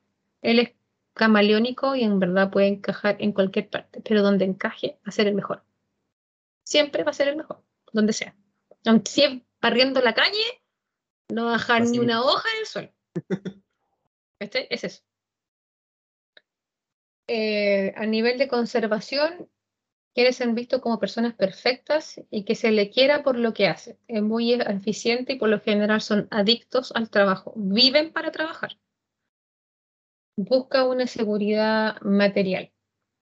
[0.41, 0.76] Él es
[1.17, 5.27] camaleónico y en verdad puede encajar en cualquier parte, pero donde encaje va a ser
[5.27, 5.63] el mejor.
[6.63, 8.35] Siempre va a ser el mejor, donde sea.
[8.85, 10.61] Aunque si barriendo la calle,
[11.29, 12.93] no va a dejar ni una hoja en el suelo.
[14.39, 15.03] Este es eso.
[17.27, 19.49] Eh, a nivel de conservación,
[20.13, 23.97] quiere ser visto como personas perfectas y que se le quiera por lo que hace.
[24.07, 27.51] Es muy eficiente y por lo general son adictos al trabajo.
[27.55, 28.77] Viven para trabajar
[30.37, 32.71] busca una seguridad material.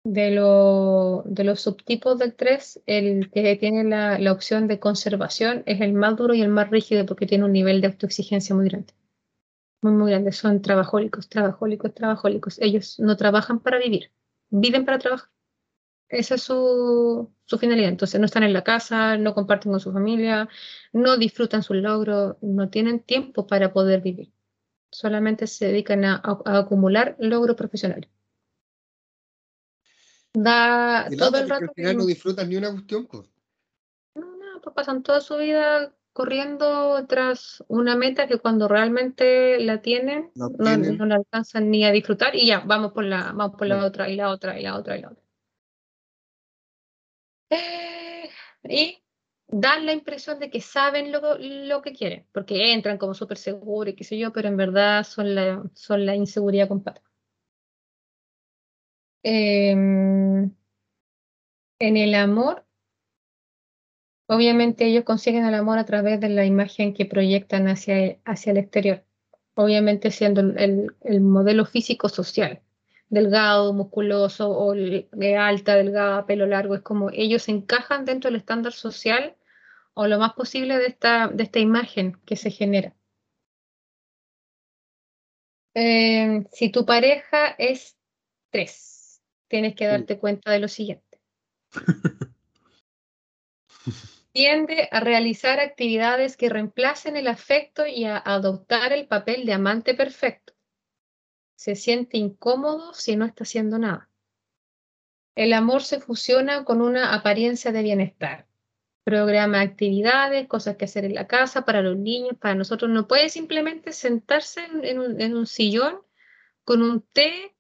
[0.04, 5.94] De, los subtipos del 3, el que tiene la, la, opción de conservación es el
[5.94, 8.94] más duro y el más rígido porque tiene un nivel de autoexigencia muy grande.
[9.82, 10.32] Muy, muy grande.
[10.32, 12.60] Son trabajólicos, trabajólicos, trabajólicos.
[12.62, 14.12] Ellos no trabajan para vivir,
[14.50, 15.30] viven para trabajar.
[16.10, 17.90] Esa es su, su finalidad.
[17.90, 20.50] Entonces no están en la casa, no comparten con su familia,
[20.94, 24.35] no disfrutan sus logros, no tienen tiempo para poder vivir
[24.96, 28.10] solamente se dedican a, acumular logros profesionales.
[30.34, 31.66] Da todo el rato.
[31.66, 33.28] Al final no disfrutan ni una cuestión, pues.
[34.16, 39.82] No, no, pues pasan toda su vida corriendo tras una meta que cuando realmente la
[39.82, 40.50] tienen no,
[41.06, 44.16] la alcanzan ni a disfrutar y ya, vamos por la, vamos por la otra y
[44.16, 45.24] la otra y la otra y la otra.
[47.50, 48.30] Eh,
[48.64, 49.05] y
[49.48, 53.94] dan la impresión de que saben lo, lo que quieren, porque entran como súper seguros
[53.94, 57.02] y qué sé yo, pero en verdad son la, son la inseguridad compacta.
[59.24, 60.52] Em,
[61.80, 62.66] en el amor,
[64.28, 68.58] obviamente ellos consiguen el amor a través de la imagen que proyectan hacia, hacia el
[68.58, 69.04] exterior,
[69.56, 72.62] obviamente siendo el, el modelo físico social
[73.16, 78.74] delgado, musculoso o de alta, delgada, pelo largo, es como ellos encajan dentro del estándar
[78.74, 79.36] social
[79.96, 82.94] o lo más posible de esta, de esta imagen que se genera.
[85.74, 87.98] Em, si tu pareja es
[88.52, 91.20] tres, tienes que darte cuenta de lo siguiente.
[94.32, 99.94] Tiende a realizar actividades que reemplacen el afecto y a adoptar el papel de amante
[99.94, 100.55] perfecto
[101.56, 104.10] se siente incómodo si no está haciendo nada.
[105.36, 108.48] El amor se fusiona con una apariencia de bienestar.
[109.04, 112.90] Programa actividades, cosas que hacer en la casa, para los niños, para nosotros.
[112.90, 115.00] No puede simplemente sentarse en,
[115.34, 116.00] un, sillón
[116.64, 117.54] con un té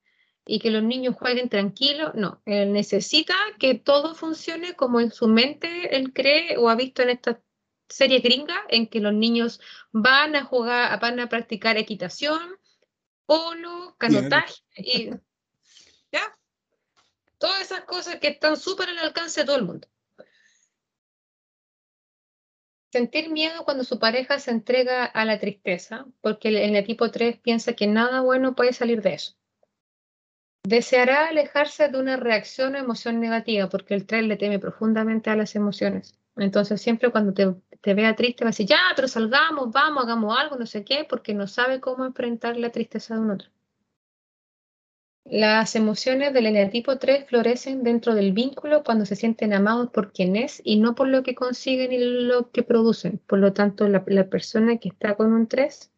[0.45, 2.13] y que los niños jueguen tranquilos.
[2.15, 7.01] No, él necesita que todo funcione como en su mente él cree o ha visto
[7.01, 7.41] en esta
[7.89, 9.59] serie gringa en que los niños
[9.91, 12.39] van a jugar, van a practicar equitación,
[13.25, 15.09] polo, canotaje y
[16.11, 16.37] ya.
[17.37, 19.87] Todas esas cosas que están súper al alcance de todo el mundo.
[22.91, 27.39] Sentir miedo cuando su pareja se entrega a la tristeza, porque el, el tipo 3
[27.39, 29.35] piensa que nada bueno puede salir de eso.
[30.63, 35.35] Deseará alejarse de una reacción o emoción negativa, porque el 3 le teme profundamente a
[35.35, 36.17] las emociones.
[36.37, 37.53] Entonces siempre cuando te,
[37.85, 41.05] te, vea triste va a decir, ya, pero salgamos, vamos, hagamos algo, no sé qué,
[41.07, 43.49] porque no sabe cómo enfrentar la tristeza de un otro.
[45.25, 50.35] Las emociones del eneatipo 3 florecen dentro del vínculo cuando se sienten amados por quien
[50.35, 53.19] es y no por lo que consiguen y lo que producen.
[53.27, 55.91] Por lo tanto, la, persona que está con un 3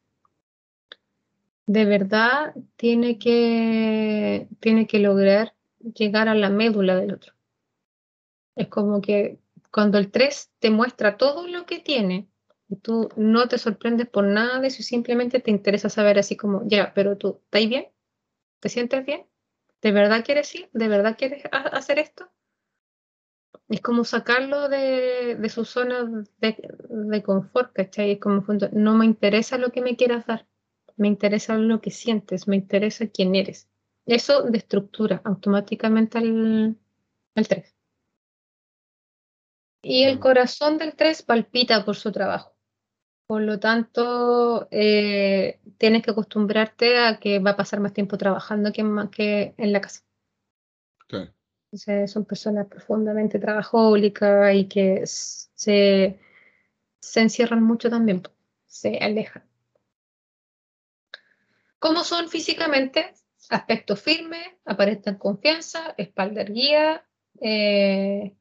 [1.68, 5.54] de verdad tiene que, tiene que lograr
[5.94, 7.34] llegar a la médula del otro.
[8.56, 9.40] Es como que
[9.78, 12.28] cuando el 3 te muestra todo lo que tiene,
[12.82, 16.96] tú no te sorprendes por nada de eso, simplemente te interesa saber así como, ya,
[16.96, 17.86] pero tú, ¿estás bien?
[18.60, 19.28] ¿Te sientes bien?
[19.84, 20.68] ¿De verdad quieres ir?
[20.74, 22.28] ¿De verdad quieres hacer esto?
[23.70, 28.14] Es como sacarlo de, su zona de, confort, ¿cachai?
[28.14, 30.48] Es como, no me interesa lo que me quieras dar,
[30.96, 33.70] me interesa lo que sientes, me interesa quién eres.
[34.08, 36.76] Eso destructura automáticamente al,
[37.36, 37.77] al 3
[39.82, 42.56] y el corazón del 3 palpita por su trabajo.
[43.28, 48.72] Por lo tanto, eh, tienes que acostumbrarte a que va a pasar más tiempo trabajando
[48.72, 50.02] que, que en la casa.
[52.08, 56.20] son personas profundamente trabajólicas y que se,
[57.02, 58.24] se encierran mucho también,
[58.66, 59.44] se alejan.
[61.80, 63.14] ¿Cómo son físicamente?
[63.50, 67.06] Aspecto firme, aparentan confianza, espalda erguida,
[67.42, 68.37] eh,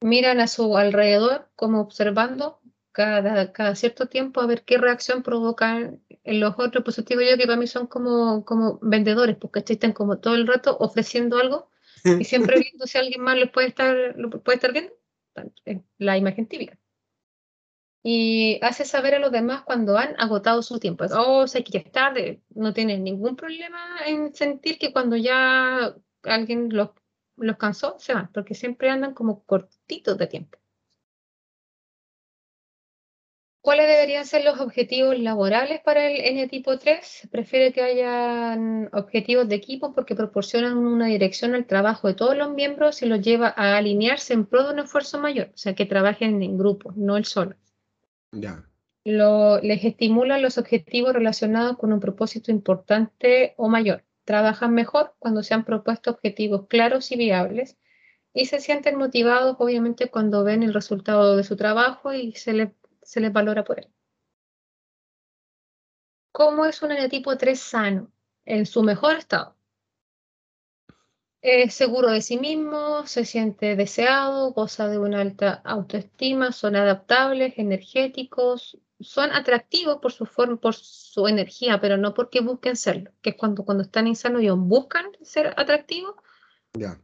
[0.00, 2.60] miran a su alrededor como observando
[2.92, 6.84] cada, cada cierto tiempo a ver qué reacción provocan en los otros.
[6.84, 10.46] Pues digo yo que para mí son como, como vendedores, porque están como todo el
[10.46, 11.70] rato ofreciendo algo
[12.04, 14.92] y siempre viendo si alguien más lo puede estar, lo puede estar viendo.
[15.98, 16.78] La imagen típica.
[18.06, 21.06] Y hace saber a los demás cuando han agotado su tiempo.
[21.16, 22.42] Oh, sé que ya es tarde.
[22.50, 26.90] No tienen ningún problema en sentir que cuando ya alguien los
[27.36, 30.58] los cansó, se van, porque siempre andan como cortitos de tiempo.
[33.64, 37.28] ¿Cuáles deberían ser los objetivos laborales para el N tipo 3?
[37.30, 42.52] Prefiere que hayan objetivos de equipo porque proporcionan una dirección al trabajo de todos los
[42.52, 45.86] miembros y los lleva a alinearse en pro de un esfuerzo mayor, o sea, que
[45.86, 47.56] trabajen en grupo, no el solo.
[48.32, 48.68] Ya.
[49.04, 55.54] les estimulan los objetivos relacionados con un propósito importante o mayor trabajan mejor cuando se
[55.54, 57.78] han propuesto objetivos claros y viables
[58.32, 62.74] y se sienten motivados obviamente cuando ven el resultado de su trabajo y se, le,
[63.02, 63.88] se les valora por él.
[66.32, 68.12] ¿Cómo es un eneatipo 3 sano?
[68.44, 69.56] En su mejor estado.
[71.40, 77.54] Es seguro de sí mismo, se siente deseado, goza de una alta autoestima, son adaptables,
[77.58, 83.30] energéticos, son atractivos por su forma, por su energía, pero no porque busquen serlo, que
[83.30, 86.16] es cuando, cuando están insanos ellos buscan ser atractivos.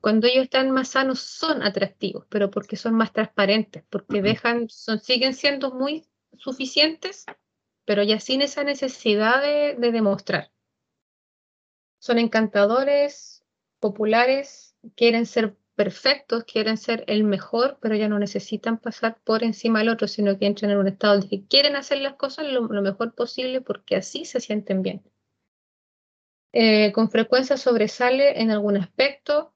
[0.00, 4.98] Cuando ellos están más sanos son atractivos, pero porque son más transparentes, porque dejan, son,
[4.98, 7.24] siguen siendo muy suficientes,
[7.84, 10.50] pero ya sin esa necesidad de, de demostrar.
[12.00, 13.44] Son encantadores,
[13.78, 19.78] populares, quieren ser perfectos, quieren ser el mejor, pero ya no necesitan pasar por encima
[19.78, 22.68] del otro, sino que entran en un estado de que quieren hacer las cosas lo,
[22.68, 25.02] mejor posible porque así se sienten bien.
[26.52, 29.54] Eh, con frecuencia sobresale en algún aspecto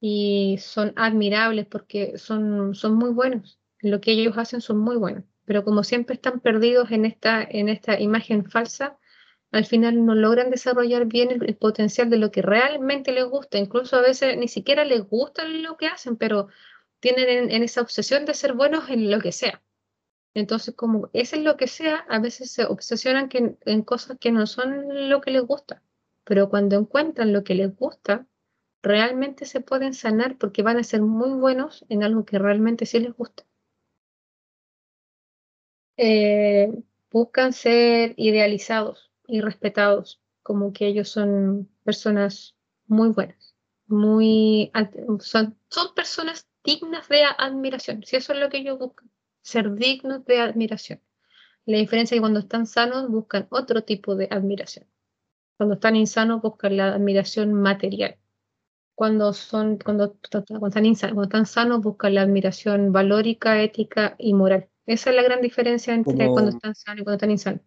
[0.00, 3.60] y son admirables porque son, son muy buenos.
[3.78, 7.68] Lo que ellos hacen son muy buenos, pero como siempre están perdidos en esta, en
[7.68, 8.98] esta imagen falsa,
[9.54, 13.56] al final no logran desarrollar bien el, potencial de lo que realmente les gusta.
[13.56, 16.48] Incluso a veces ni siquiera les gusta lo que hacen, pero
[16.98, 19.62] tienen en, esa obsesión de ser buenos en lo que sea.
[20.34, 25.08] Entonces, como es lo que sea, a veces se obsesionan en cosas que no son
[25.08, 25.82] lo que les gusta.
[26.24, 28.26] Pero cuando encuentran lo que les gusta,
[28.82, 32.98] realmente se pueden sanar porque van a ser muy buenos en algo que realmente sí
[32.98, 33.44] les gusta.
[35.96, 36.72] Eh,
[37.12, 42.54] buscan ser idealizados y respetados, como que ellos son personas
[42.86, 43.54] muy buenas,
[43.86, 44.70] muy
[45.20, 48.02] son, son personas dignas de admiración.
[48.04, 49.10] Si eso es lo que ellos buscan,
[49.42, 51.00] ser dignos de admiración.
[51.66, 54.86] La diferencia es que cuando están sanos buscan otro tipo de admiración.
[55.56, 58.18] Cuando están insanos buscan la admiración material.
[58.94, 64.34] Cuando son, cuando, cuando están, insanos, cuando están sanos buscan la admiración valórica, ética y
[64.34, 64.68] moral.
[64.86, 67.62] Esa es la gran diferencia entre cuando están sanos y cuando están insanos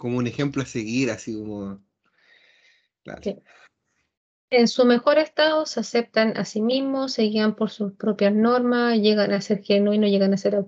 [0.00, 1.78] como un ejemplo a seguir, así como...
[4.48, 8.98] En su mejor estado se aceptan a sí mismos, se guían por sus propias normas,
[8.98, 10.64] llegan a ser genuinos, llegan a ser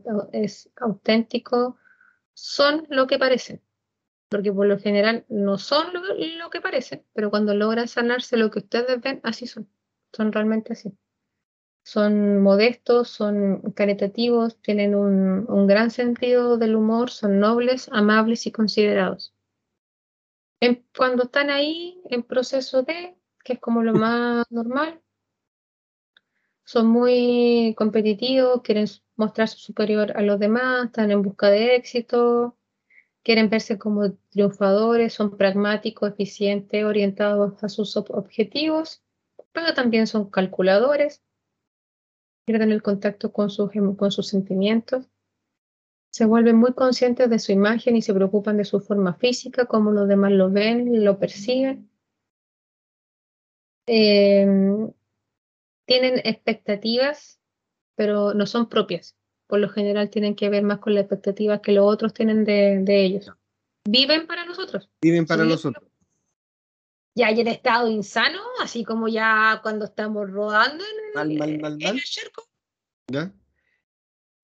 [0.77, 1.75] auténticos,
[2.35, 3.63] son lo que parecen,
[4.29, 6.03] porque por lo general no son lo,
[6.39, 9.67] lo, que parecen, pero cuando logran sanarse lo que ustedes ven, así son,
[10.13, 10.93] son realmente así.
[11.85, 19.35] Son modestos, son caritativos, tienen un, gran sentido del humor, son nobles, amables y considerados.
[20.97, 25.01] cuando están ahí en proceso de, que es como lo más normal,
[26.65, 32.57] son muy competitivos, quieren mostrarse superior a los demás, están en busca de éxito,
[33.23, 39.03] quieren verse como triunfadores, son pragmáticos, eficientes, orientados a sus objetivos,
[39.53, 41.23] pero también son calculadores,
[42.45, 45.07] pierden el contacto con sus, con sus sentimientos,
[46.11, 49.93] se vuelven muy conscientes de su imagen y se preocupan de su forma física, cómo
[49.93, 51.91] los demás lo ven, lo perciben.
[53.87, 54.93] Em,
[55.87, 57.41] tienen expectativas,
[57.97, 59.17] pero no son propias.
[59.47, 63.05] Por lo general tienen que ver más con las expectativas que los otros tienen de,
[63.05, 63.33] ellos.
[63.89, 64.91] Viven para nosotros.
[65.01, 65.92] Viven para nosotros
[67.15, 70.85] ya hay el estado insano, así como ya cuando estamos rodando
[71.15, 71.41] en
[71.83, 72.49] el, cerco.
[73.09, 73.33] ¿Ya?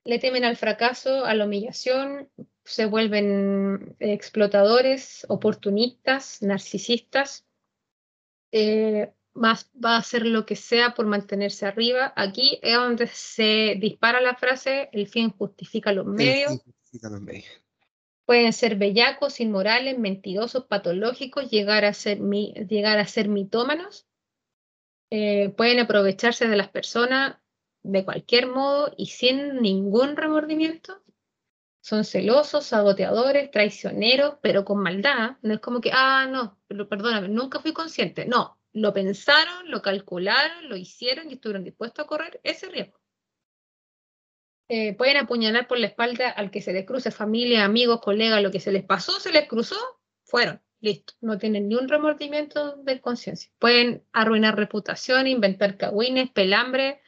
[0.04, 2.30] Le temen al fracaso, a la humillación,
[2.64, 7.46] se vuelven explotadores, oportunistas, narcisistas.
[8.52, 12.12] Eh, más va a hacer lo que sea por mantenerse arriba.
[12.16, 16.52] Aquí es donde se dispara la frase, el fin justifica los medios.
[16.52, 17.67] El fin justifica los medios.
[18.28, 24.06] Pueden ser bellacos, inmorales, mentirosos, patológicos, llegar a ser, llegar a ser mitómanos.
[25.08, 27.38] Eh, pueden aprovecharse de las personas
[27.82, 31.02] de cualquier modo y sin ningún remordimiento.
[31.80, 35.38] Son celosos, saboteadores, traicioneros, pero con maldad.
[35.40, 38.26] No es como que, ah, no, pero perdóname, nunca fui consciente.
[38.26, 43.00] No, lo pensaron, lo calcularon, lo hicieron y estuvieron dispuestos a correr ese riesgo.
[44.68, 48.50] Eh, pueden apuñalar por la espalda al que se les cruce, familia, amigos, colegas, lo
[48.50, 49.76] que se les pasó, se les cruzó,
[50.24, 51.14] fueron, listo.
[51.22, 53.50] No tienen ni un remordimiento de conciencia.
[53.58, 57.00] Pueden arruinar reputación, inventar cagüines, pelambre,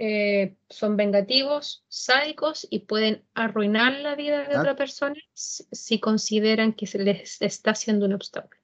[0.00, 6.88] eh, son vengativos, sádicos y pueden arruinar la vida de otra persona si consideran que
[6.88, 8.60] se les está haciendo un obstáculo.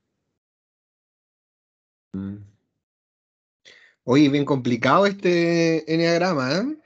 [2.13, 2.39] Mm.
[4.03, 6.80] Oye, bien complicado este enneagrama, ¿eh?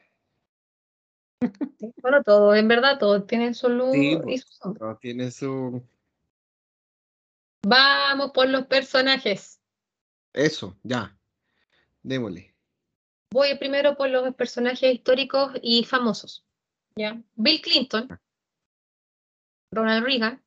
[2.02, 4.98] Bueno, todo, en verdad, todo tiene su luz y pues, su sombra.
[5.00, 5.82] tiene su.
[7.66, 9.60] Vamos por los personajes.
[10.32, 11.16] Eso, ya.
[12.02, 12.54] Démosle.
[13.30, 16.44] Voy primero por los personajes históricos y famosos.
[16.96, 17.20] ¿ya?
[17.34, 18.20] Bill Clinton, ah.
[19.70, 20.42] Ronald Reagan,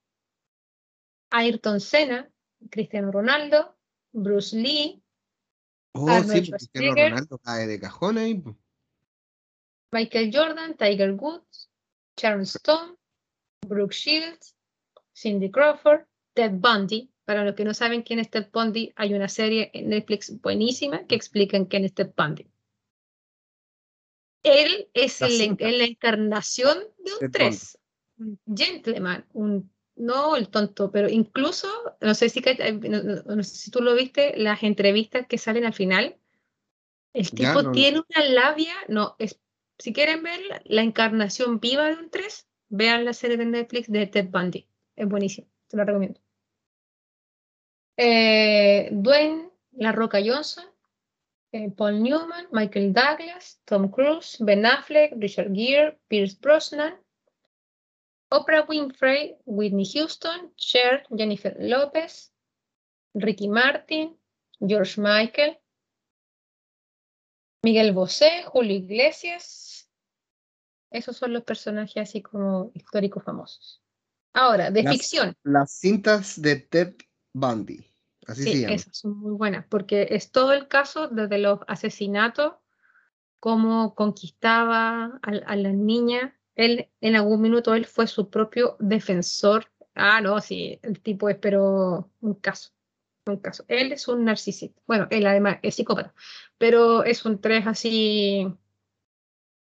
[1.31, 2.29] Ayrton Senna,
[2.69, 3.75] Cristiano Ronaldo,
[4.13, 5.03] Bruce Lee.
[5.93, 8.43] Oh, sí, Cristiano Ronaldo cae de cajón ahí.
[9.91, 11.69] Michael Jordan, Tiger Woods,
[12.17, 12.95] Sharon Stone,
[13.67, 14.55] Brooke Shields,
[15.15, 17.09] Cindy Crawford, Ted Bundy.
[17.25, 21.05] Para los que no saben quién es Ted Bundy, hay una serie en Netflix buenísima
[21.07, 22.47] que explica quién es Ted Bundy.
[24.43, 27.77] Él es la, encarnación de un tres,
[28.17, 31.67] un gentleman, un no el tonto, pero incluso,
[32.01, 36.17] no sé si, no sé si tú lo viste, las entrevistas que salen al final,
[37.13, 39.39] El tipo tiene una labia, no, es,
[39.79, 43.89] si quieren ver la, la encarnación viva de un 3, vean la serie de Netflix
[43.89, 44.67] de Ted Bundy.
[44.95, 46.19] Es buenísimo, te lo recomiendo.
[47.97, 50.65] Eh, Dwayne La Roca Johnson,
[51.51, 56.95] eh, Paul Newman, Michael Douglas, Tom Cruise, Ben Affleck, Richard Gere, Pierce Brosnan,
[58.29, 62.31] Oprah Winfrey, Whitney Houston, Cher, Jennifer Lopez,
[63.13, 64.15] Ricky Martin,
[64.59, 65.57] George Michael,
[67.63, 69.89] Miguel Bosé, Julio Iglesias.
[70.91, 73.83] Esos son los personajes así como históricos famosos.
[74.33, 75.35] Ahora, de Las- ficción.
[75.43, 76.95] Las cintas de Ted
[77.33, 77.85] Bundy.
[78.27, 78.73] Así se Sí, llama.
[78.75, 82.53] esas son muy buenas, porque es todo el caso desde los asesinatos,
[83.39, 86.33] cómo conquistaba a, a las niñas.
[86.55, 89.71] Él, en algún minuto, él fue su propio defensor.
[89.95, 92.71] Ah, no, sí, el tipo es, pero un caso,
[93.29, 93.65] un caso.
[93.67, 94.81] Él es un narcisista.
[94.87, 96.13] Bueno, él además es psicópata,
[96.57, 98.47] pero es un tres así,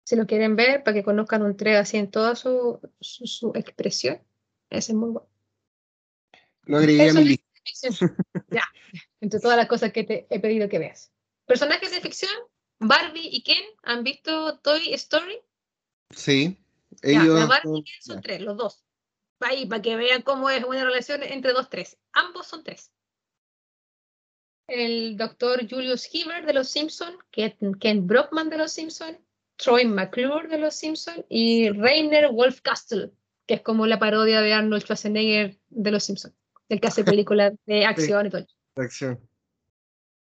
[0.05, 3.53] si lo quieren ver, para que conozcan un tres así en toda su, su, su
[3.55, 4.21] expresión.
[4.71, 5.29] Ese es muy bueno.
[6.65, 7.45] Lo agregué a mi lista.
[8.51, 8.65] ya,
[9.21, 11.13] entre todas las cosas que te he pedido que veas.
[11.47, 12.31] Personajes de ficción,
[12.79, 15.39] Barbie y Ken, ¿han visto Toy Story?
[16.11, 16.59] Sí.
[17.03, 18.23] Ya, Ellos la Barbie son- y Ken son ya.
[18.23, 18.85] tres, los dos.
[19.41, 21.97] Ahí, para que vean cómo es una relación entre dos, tres.
[22.13, 22.93] Ambos son tres.
[24.71, 29.19] El doctor Julius Heber de Los Simpson, Ken, Brockman de Los Simpson,
[29.57, 33.11] Troy McClure de Los Simpson y Rainer Wolfcastle,
[33.47, 36.33] que es como la parodia de Arnold Schwarzenegger de Los Simpson,
[36.69, 38.47] el que hace películas de acción y todo.
[38.77, 39.19] Acción.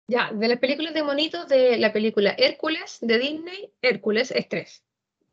[0.08, 4.84] Ya, de las películas de monitos, de la película Hércules de Disney, Hércules es tres.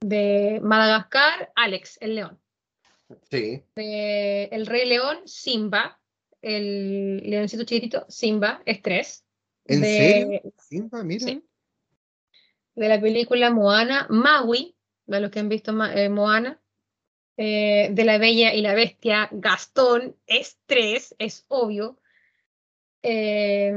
[0.01, 2.39] De Madagascar, Alex, el león.
[3.31, 3.63] Sí.
[3.75, 5.99] De El Rey León, Simba.
[6.43, 9.25] El leoncito chiquitito, Simba, es tres.
[9.65, 10.53] ¿En de, serio?
[10.59, 11.27] Simba, mira.
[11.27, 11.43] Sí.
[12.75, 14.77] De la película Moana, Maui,
[15.07, 16.61] de los que han visto eh, Moana.
[17.39, 21.99] Eh, de La Bella y la Bestia, Gastón, es tres, es obvio.
[23.03, 23.73] Eh,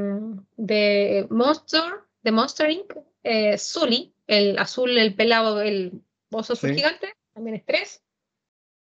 [0.55, 1.84] de Monster,
[2.24, 2.93] de Monster Inc.,
[3.57, 6.01] Sully, el azul, el pelado, el
[6.32, 6.76] oso azul Sí.
[6.78, 8.01] gigante, también es tres.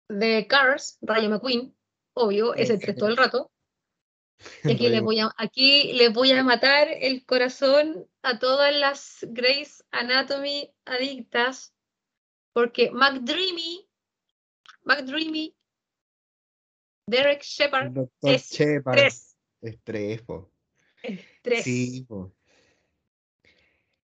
[0.08, 1.74] De Cars, Rayo McQueen,
[2.14, 3.50] obvio, es el tres todo el rato.
[4.64, 9.18] Y aquí les, voy a, aquí les voy a matar el corazón a todas las
[9.28, 11.74] Grey's Anatomy adictas,
[12.52, 13.88] porque McDreamy,
[14.84, 15.56] McDreamy,
[17.06, 18.96] Derek Shepard, es Shepard.
[18.96, 20.52] tres, Es tres, po.
[21.02, 21.64] es tres.
[21.64, 22.32] Sí, po.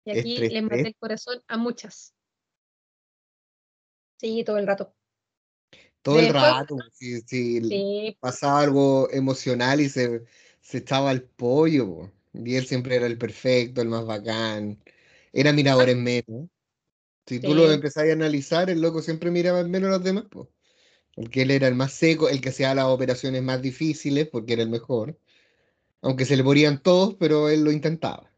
[0.05, 2.15] y aquí les maté el corazón a muchas.
[4.19, 4.95] Sí, todo el rato.
[6.03, 6.87] Todo De el rato.
[6.93, 10.25] Si, si Sí, pasaba algo emocional y se,
[10.61, 12.13] se echaba al pollo, po.
[12.35, 14.83] Y él siempre era el perfecto, el más bacán.
[15.33, 16.49] Era mirador en menos.
[17.27, 17.73] Si tú lo Sí.
[17.73, 20.51] empezás a analizar, el loco siempre miraba en menos a los demás, po.
[21.15, 24.63] Porque él era el más seco, el que hacía las operaciones más difíciles, porque era
[24.63, 25.19] el mejor.
[26.03, 28.31] Aunque se le morían todos, pero él lo intentaba.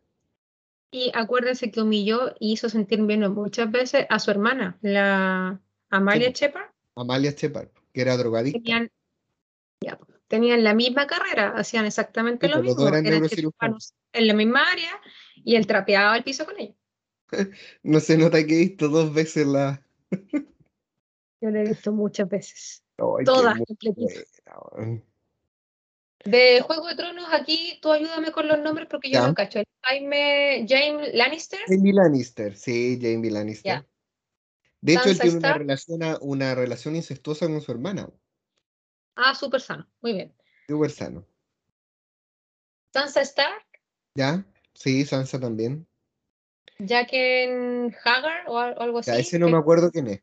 [0.90, 5.60] y acuérdense que humilló y hizo sentir bien muchas veces a su hermana, la
[5.90, 6.34] Amalia po.
[6.34, 6.71] Shepard.
[6.94, 8.58] Amalia Shepard, que era drogadicta.
[8.58, 8.90] tenían,
[9.80, 13.22] ya, tenían la misma carrera, hacían exactamente Sí, lo pues, mismo, eran eran
[14.14, 15.00] en la misma área
[15.36, 16.74] y él trapeaba el piso con ella.
[17.82, 19.82] No se nota que he visto dos veces la.
[21.40, 24.24] Yo lo he visto muchas veces, Ay, todas completitas.
[26.24, 29.26] De Juego de Tronos, aquí tú ayúdame con los nombres porque yo Ya.
[29.26, 29.60] no cacho.
[29.82, 33.82] Jaime, Jaime Lannister, Jamie Lannister, sí, Jamie Lannister.
[33.82, 33.86] Ya.
[34.82, 38.10] De hecho, él tiene una relación, a- una relación incestuosa con su hermana.
[39.16, 40.34] ah, súper sano, muy bien.
[40.68, 41.24] Súper sano.
[42.92, 43.64] Sansa Stark,
[44.14, 44.44] ¿Ya?
[44.74, 45.86] Sí, Sansa también.
[46.78, 49.10] Jaqen Hagar o, al- o algo así.
[49.10, 50.22] Ya, ese no que- me acuerdo quién es.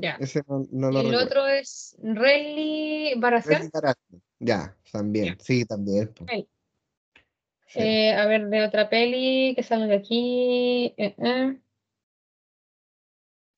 [0.00, 0.16] Ya.
[0.20, 1.26] Ese no, no lo el recuerdo.
[1.26, 3.70] otro es Renly Baratheon.
[4.38, 5.36] Ya, también.
[5.40, 6.12] Sí, también.
[7.66, 7.80] Sí.
[7.80, 10.94] Eh, a ver, de otra peli que salga de aquí.
[10.96, 11.58] eh, eh.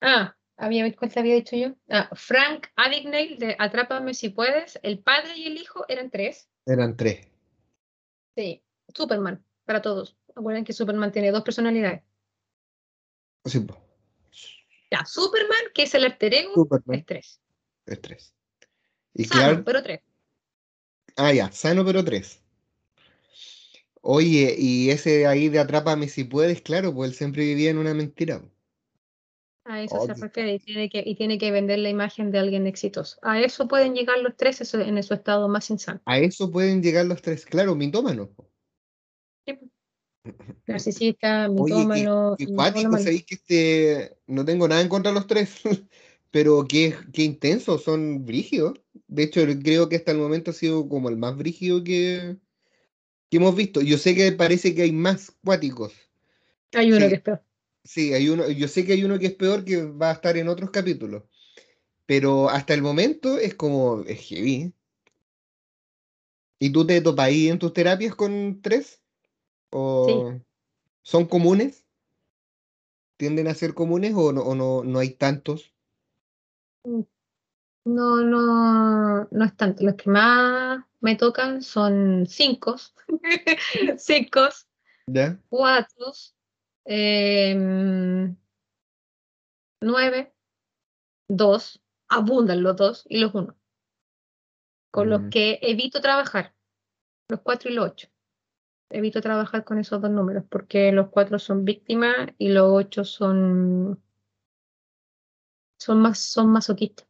[0.00, 1.74] Ah, había, ¿cuál te había dicho yo?
[1.88, 4.78] Ah, Frank Abagnale de Atrápame si puedes.
[4.82, 6.48] El padre y el hijo eran tres.
[6.66, 7.26] Eran tres.
[8.36, 8.62] Sí,
[8.94, 10.16] Superman, para todos.
[10.34, 12.02] Acuerden que Superman tiene dos personalidades.
[13.44, 13.66] Sí.
[14.90, 16.98] Ya, Superman, que es el alter ego, Superman.
[16.98, 17.40] es tres.
[17.86, 18.34] Es tres.
[19.14, 19.64] Y Sano, Clark.
[19.64, 20.00] pero tres.
[21.16, 22.42] Ah, ya, sano pero tres.
[24.02, 27.92] Oye, y ese ahí de Atrápame si puedes, claro, pues él siempre vivía en una
[27.92, 28.42] mentira.
[29.70, 32.66] A eso se refiere y tiene, que, y tiene que vender la imagen de alguien
[32.66, 33.18] exitoso.
[33.22, 36.00] A eso pueden llegar los tres eso, en su estado más insano.
[36.06, 38.30] A eso pueden llegar los tres, claro, mitómanos.
[39.46, 39.60] Sí.
[40.66, 42.36] Narcisista, Oye, mitómano.
[42.36, 45.60] qué, qué cuático, sabéis que este, no tengo nada en contra de los tres,
[46.32, 48.80] pero qué, qué intensos, son brígidos.
[49.06, 52.38] De hecho, creo que hasta el momento ha sido como el más brígido que,
[53.30, 53.82] que hemos visto.
[53.82, 55.92] Yo sé que parece que hay más cuáticos.
[56.72, 57.44] Hay uno Sí, que es peor.
[57.90, 60.36] Sí, hay uno, yo sé que hay uno que es peor que va a estar
[60.36, 61.24] en otros capítulos,
[62.06, 64.72] pero hasta el momento es como, es heavy.
[66.60, 69.02] ¿Y tú te topas ahí en tus terapias con tres?
[69.72, 69.72] Sí.
[69.72, 70.40] ¿O
[71.02, 71.84] son comunes?
[73.16, 75.74] ¿Tienden a ser comunes o no, o no, no hay tantos?
[76.84, 79.82] No, no, no es tanto.
[79.82, 82.76] Los que más me tocan son cinco,
[83.96, 84.48] cinco,
[85.08, 85.40] ¿Ya?
[85.48, 86.12] cuatro,
[86.84, 88.36] em,
[89.80, 90.32] nueve,
[91.28, 93.56] dos, abundan los dos y los uno,
[94.90, 95.28] con los Mm.
[95.30, 96.54] que evito trabajar,
[97.28, 98.08] los cuatro y los ocho.
[98.90, 104.02] Evito trabajar con esos dos números porque los cuatro son víctimas y los ocho son,
[105.78, 107.06] son más, son masoquistas,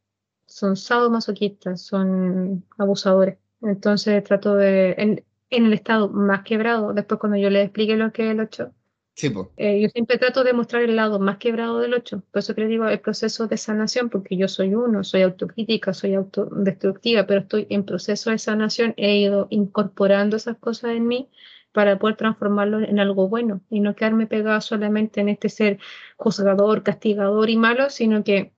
[0.47, 3.39] son sadomasoquistas, son abusadores.
[3.63, 8.13] Entonces trato de, en, en el estado más quebrado, después cuando yo les explique lo
[8.13, 8.75] que es el ocho,
[9.21, 9.49] Sí, pues.
[9.59, 12.23] eh, yo siempre trato de mostrar el lado más quebrado del 8.
[12.31, 15.93] Por eso que le digo el proceso de sanación, porque yo soy uno, soy autocrítica,
[15.93, 18.95] soy autodestructiva, pero estoy en proceso de sanación.
[18.97, 21.29] He ido incorporando esas cosas en mí
[21.73, 25.79] para poder transformarlo en algo bueno y no quedarme pegada solamente en este ser
[26.17, 28.55] juzgador, castigador y malo, sino que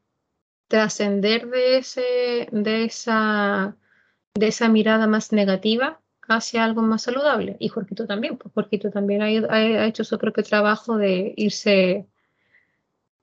[0.68, 3.76] trascender de, ese, de, esa,
[4.34, 7.56] de esa mirada más negativa hacia algo más saludable.
[7.58, 11.34] Y Jorquito también, pues Jorquito también ha, ido- ha- ha hecho su propio trabajo de
[11.36, 12.06] irse,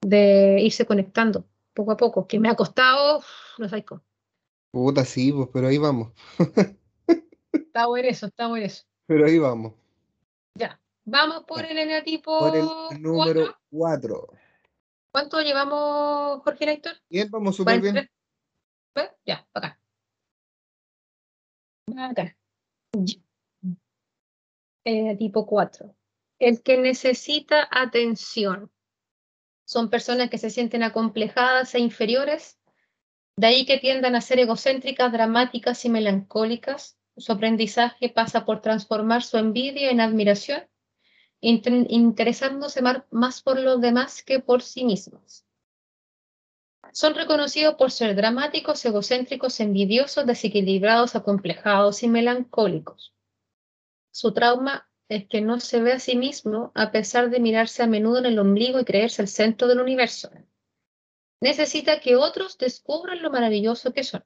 [0.02, 3.22] de irse conectando poco a poco, que me ha costado,
[3.58, 4.02] no sé cómo.
[4.72, 6.12] Puta, sí, pues, pero ahí vamos.
[7.52, 8.84] Está bueno eso, está bueno eso.
[9.06, 9.74] Pero ahí vamos.
[10.54, 12.68] Ya, vamos por el eneatipo Por el
[13.00, 14.26] número 4.
[14.28, 14.28] 4.
[15.12, 16.92] ¿Cuánto llevamos, Jorge Héctor?
[17.08, 17.94] Bien, vamos súper bien.
[17.94, 18.10] 43.
[18.94, 19.10] ¿Ves?
[19.24, 19.80] Ya, acá.
[21.96, 22.36] Acá.
[24.84, 25.94] Eh, tipo 4.
[26.38, 28.70] El que necesita atención.
[29.64, 32.58] Son personas que se sienten acomplejadas e inferiores,
[33.36, 36.98] de ahí que tiendan a ser egocéntricas, dramáticas y melancólicas.
[37.16, 40.62] Su aprendizaje pasa por transformar su envidia en admiración,
[41.40, 45.44] inter- interesándose más por los demás que por sí mismos.
[46.92, 53.14] Son reconocidos por ser dramáticos, egocéntricos, envidiosos, desequilibrados, acomplejados y melancólicos.
[54.10, 57.86] Su trauma es que no se ve a sí mismo a pesar de mirarse a
[57.86, 60.30] menudo en el ombligo y creerse el centro del universo.
[61.40, 64.24] Necesita que otros descubran lo maravilloso que son.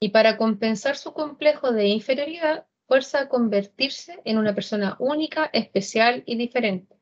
[0.00, 6.22] Y para compensar su complejo de inferioridad, fuerza a convertirse en una persona única, especial
[6.26, 6.96] y diferente.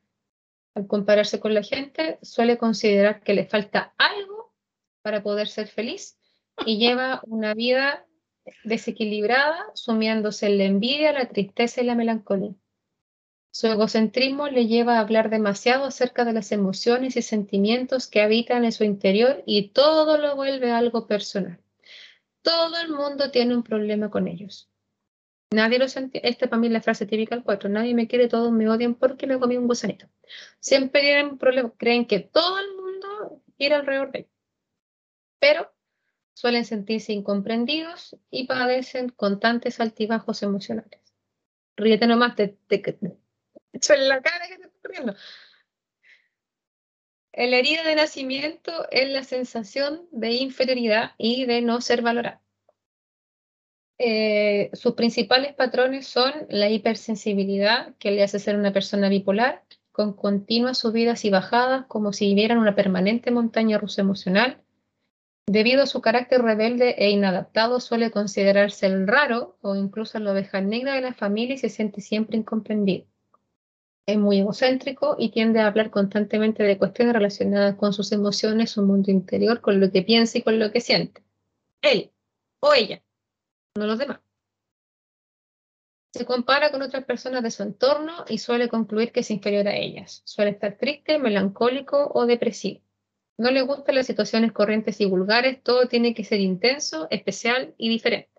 [0.75, 4.34] Al compararse con la gente, suele considerar que le falta algo
[5.05, 6.19] para poder ser feliz
[6.65, 8.07] y lleva una vida
[8.65, 12.55] desequilibrada, sumiéndose en la envidia, la tristeza y la melancolía.
[13.51, 18.65] Su egocentrismo le lleva a hablar demasiado acerca de las emociones y sentimientos que habitan
[18.65, 21.61] en su interior y todo lo vuelve algo personal.
[22.41, 24.71] Todo el mundo tiene un problema con ellos.
[25.51, 26.31] Nadie los entiende.
[26.31, 27.69] Esta para mí es la frase típica del 4.
[27.69, 30.09] Nadie me quiere, todos me odian porque me comí un gusanito.
[30.61, 31.73] Siempre tienen un problema.
[31.77, 34.34] Creen que todo el mundo gira alrededor de ellos.
[35.45, 35.71] Pero
[36.33, 41.03] suelen sentirse incomprendidos y padecen constantes altibajos emocionales.
[41.77, 43.19] Ríete nomás, te, te, te,
[43.75, 45.15] echo en la cara que te estoy riendo.
[47.35, 52.41] La herida de nacimiento es la sensación de inferioridad y de no ser valorado.
[53.99, 60.15] Eh, sus principales patrones son la hipersensibilidad, que le hace ser una persona bipolar, con
[60.15, 64.64] continuas subidas y bajadas, como si vivieran una permanente montaña rusa emocional.
[65.47, 70.61] Debido a su carácter rebelde e inadaptado, suele considerarse el raro o incluso la oveja
[70.61, 73.07] negra de la familia y se siente siempre incomprendido.
[74.07, 78.83] Es muy egocéntrico y tiende a hablar constantemente de cuestiones relacionadas con sus emociones, su
[78.83, 81.23] mundo interior, con lo que piensa y con lo que siente.
[81.83, 82.11] Él
[82.61, 83.03] o ella,
[83.77, 84.21] no los demás.
[86.13, 89.75] Se compara con otras personas de su entorno y suele concluir que es inferior a
[89.75, 90.23] ellas.
[90.25, 92.84] Suele estar triste, melancólico o depresivo.
[93.37, 97.89] No le gustan las situaciones corrientes y vulgares, todo tiene que ser intenso, especial y
[97.89, 98.31] diferente.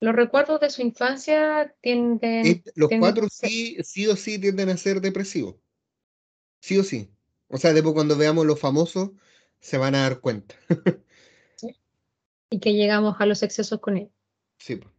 [0.00, 2.46] Los recuerdos de su infancia tienden...
[2.46, 5.56] Eh, Los tienden cuatro ser- sí, sí o sí tienden a ser depresivos.
[6.60, 7.10] Sí o sí.
[7.48, 9.10] O sea, después cuando veamos los famosos,
[9.60, 10.54] se van a dar cuenta.
[12.50, 14.10] y que llegamos a los excesos con él.
[14.58, 14.97] Sí, pues.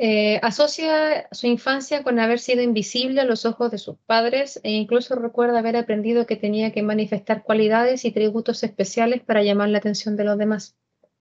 [0.00, 4.70] Eh, asocia su infancia con haber sido invisible a los ojos de sus padres e
[4.70, 9.78] incluso recuerda haber aprendido que tenía que manifestar cualidades y tributos especiales para llamar la
[9.78, 10.76] atención de los demás.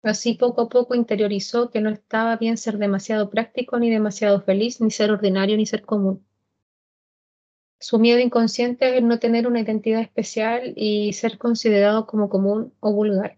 [0.03, 4.81] Así poco a poco interiorizó que no estaba bien ser demasiado práctico, ni demasiado feliz,
[4.81, 6.25] ni ser ordinario, ni ser común.
[7.79, 12.91] Su miedo inconsciente es no tener una identidad especial y ser considerado como común o
[12.91, 13.37] vulgar.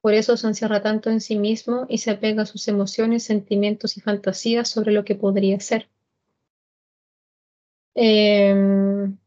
[0.00, 3.96] Por eso se encierra tanto en sí mismo y se apega a sus emociones, sentimientos
[3.96, 5.88] y fantasías sobre lo que podría ser.
[7.94, 9.18] Em,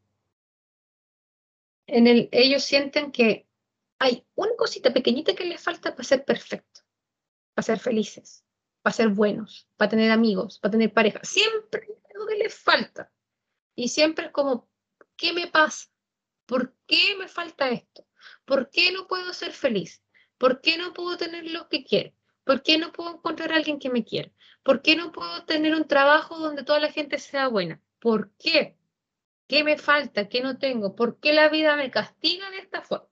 [1.87, 3.45] en el, ellos sienten que
[3.99, 6.81] hay una cosita pequeñita que les falta para ser perfecto,
[7.53, 8.45] para ser felices,
[8.81, 11.19] para ser buenos, para tener amigos, para tener pareja.
[11.23, 13.11] Siempre hay algo que les falta.
[13.75, 14.69] Y siempre es como,
[15.17, 15.89] ¿qué me pasa?
[16.45, 18.07] ¿Por qué me falta esto?
[18.45, 20.00] ¿Por qué no puedo ser feliz?
[20.41, 22.13] ¿Por qué no puedo tener lo que quiero?
[22.43, 24.31] ¿Por qué no puedo encontrar a alguien que me quiera?
[24.63, 27.79] ¿Por qué no puedo tener un trabajo donde toda la gente sea buena?
[27.99, 28.75] ¿Por qué?
[29.45, 30.29] ¿Qué me falta?
[30.29, 30.95] ¿Qué no tengo?
[30.95, 33.07] ¿Por qué la vida me castiga de esta forma?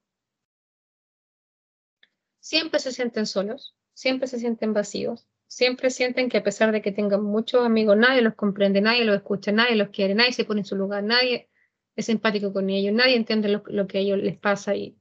[2.39, 6.91] Siempre se sienten solos, siempre se sienten vacíos, siempre sienten que a pesar de que
[6.91, 10.61] tengan muchos amigos, nadie los comprende, nadie los escucha, nadie los quiere, nadie se pone
[10.61, 11.47] en su lugar, nadie
[11.95, 14.97] es empático con ellos, nadie entiende lo, lo que a ellos les pasa y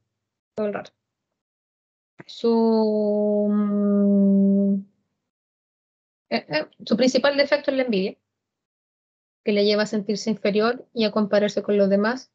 [0.54, 0.97] todo el rato
[2.26, 4.74] su, mm,
[6.30, 8.16] eh, eh, su principal defecto es la envidia,
[9.44, 12.30] que le lleva a sentirse inferior y a compararse con los demás,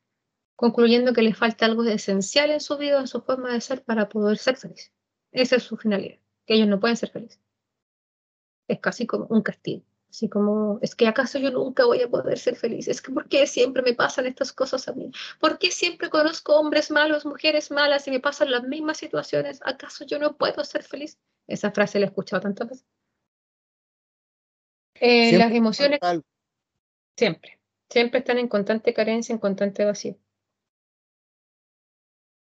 [0.56, 4.10] concluyendo que le falta algo esencial en su vida, en su forma de ser, para
[4.10, 4.92] poder ser feliz.
[5.32, 7.42] Esa es su finalidad, que ellos no pueden ser felices.
[8.68, 9.84] Es casi como un castigo.
[10.14, 13.28] Así como, es que acaso yo nunca voy a poder ser feliz, es que ¿por
[13.28, 15.12] qué siempre me pasan estas cosas a mí?
[15.40, 19.60] ¿Por qué siempre conozco hombres malos, mujeres malas y me pasan las mismas situaciones?
[19.66, 21.18] ¿Acaso yo no puedo ser feliz?
[21.48, 22.86] Esa frase la he escuchado tantas veces.
[25.00, 26.00] Eh, las emociones
[27.18, 27.60] siempre,
[27.90, 30.16] siempre están en constante carencia, en constante vacío.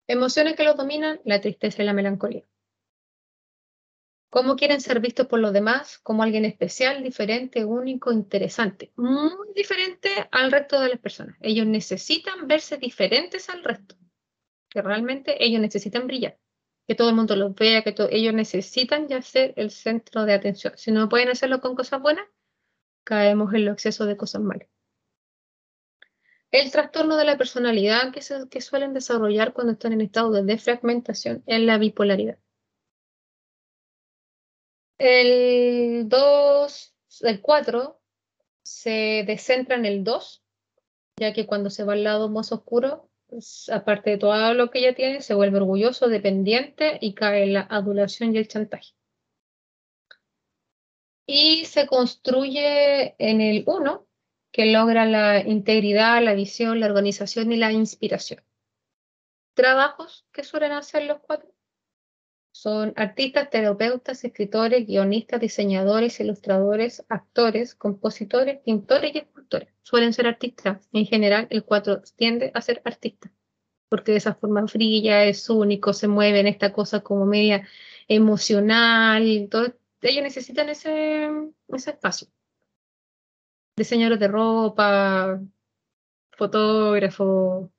[0.07, 2.45] Emociones que los dominan, la tristeza y la melancolía
[4.33, 10.09] cómo quieren ser vistos por los demás como alguien especial, diferente, único, interesante, muy diferente
[10.30, 11.37] al resto de las personas.
[11.43, 13.95] Ellos necesitan verse diferentes al resto,
[14.70, 16.39] que realmente ellos necesitan brillar,
[16.89, 20.72] que todo el mundo los vea, que ellos necesitan ya ser el centro de atención.
[20.78, 22.24] Si no pueden hacerlo con cosas buenas,
[23.05, 24.66] caemos en el exceso de cosas malas.
[26.51, 31.43] El trastorno de la personalidad que, que suelen desarrollar cuando están en estado de defragmentación
[31.45, 32.39] es la bipolaridad.
[35.05, 38.00] El 2, el 4
[38.62, 40.44] se descentra en el 2,
[41.16, 44.78] ya que cuando se va al lado más oscuro, pues, aparte de todo lo que
[44.78, 48.92] ella tiene, se vuelve orgulloso, dependiente y cae en la adulación y el chantaje.
[51.26, 54.07] Y se construye en el 1,
[54.53, 58.44] que logra la integridad, la visión, la organización y la inspiración.
[59.55, 61.53] Trabajos que suelen hacer los cuatro
[62.53, 69.68] son artistas, terapeutas, escritores, guionistas, diseñadores, ilustradores, actores, compositores, pintores y escultores.
[69.82, 70.86] Suelen ser artistas.
[70.92, 73.32] En general, el 4 tiende a ser artista,
[73.88, 77.66] porque de esa forma brilla, es único, se mueve en esta cosa como media
[78.07, 79.48] emocional.
[79.50, 79.74] Todo.
[80.03, 81.30] Ellos necesitan ese,
[81.68, 82.28] ese espacio.
[83.76, 85.40] Diseñadores de ropa,
[86.32, 87.72] fotógrafo.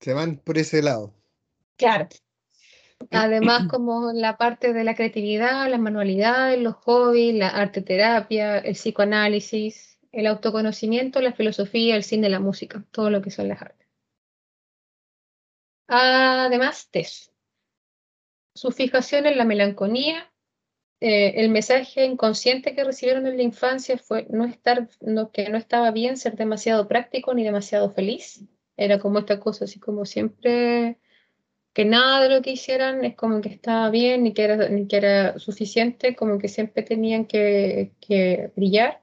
[0.00, 1.12] Se van por ese lado.
[1.76, 2.08] Claro.
[3.10, 8.74] Además, como la parte de la creatividad, las manualidades, los hobbies, la arte terapia, el
[8.74, 13.86] psicoanálisis, el autoconocimiento, la filosofía, el cine, la música, todo lo que son las artes.
[15.88, 17.32] Además, TES.
[18.54, 20.32] Su fijación en la melancolía,
[21.00, 24.88] eh, el mensaje inconsciente que recibieron en la infancia fue no estar,
[25.32, 28.42] que no estaba bien ser demasiado práctico ni demasiado feliz.
[28.78, 30.98] Era como esta cosa así como siempre
[31.76, 34.88] que nada de lo que hicieran es como que estaba bien ni que era, ni
[34.88, 37.92] que era suficiente, como que siempre tenían que,
[38.56, 39.02] brillar.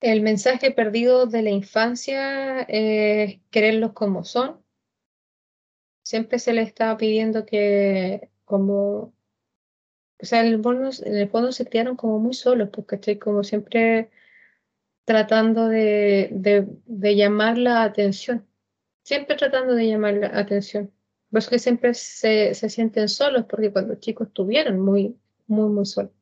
[0.00, 4.64] El mensaje perdido de la infancia es quererlos como son.
[6.02, 9.12] Siempre se les estaba pidiendo que como
[10.18, 13.18] o sea, en el, fondo, en el fondo se criaron como muy solos, porque estoy
[13.18, 14.10] como siempre
[15.04, 18.46] tratando de, de llamar la atención
[19.06, 20.92] siempre tratando de llamar la atención.
[21.30, 26.12] Los que siempre se, se sienten solos porque cuando chicos estuvieron muy, muy, muy solos.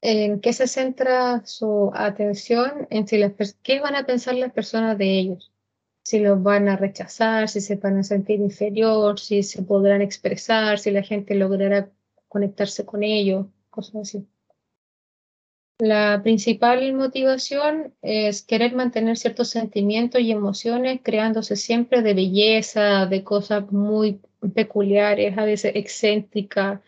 [0.00, 2.86] ¿En qué se centra su atención?
[2.90, 3.32] En si las,
[3.62, 5.52] qué van a pensar las personas de ellos.
[6.02, 10.78] si los van a rechazar, si se van a sentir inferior, si se podrán expresar,
[10.78, 11.90] si la gente logrará
[12.28, 14.28] conectarse con ellos, cosas así.
[15.80, 23.22] La principal motivación es querer mantener ciertos sentimientos y emociones creándose siempre de belleza, de
[23.22, 24.20] cosas muy
[24.54, 26.80] peculiares, a veces excéntricas,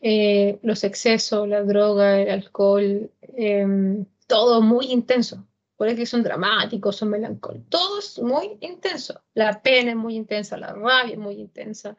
[0.00, 5.46] eh, los excesos, la droga, el alcohol, em, todo muy intenso.
[5.76, 9.22] Por eso son dramáticos, son melancólicos, todo muy intenso.
[9.34, 11.96] La pena es muy intensa, la rabia es muy intensa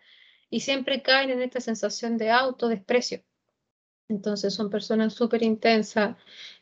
[0.50, 3.24] y siempre caen en esta sensación de autodesprecio.
[4.10, 6.18] Entonces son personas súper intensas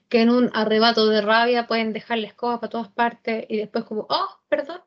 [0.09, 3.85] que en un arrebato de rabia pueden dejar la escoba para todas partes y después
[3.85, 4.81] como, oh, perdón,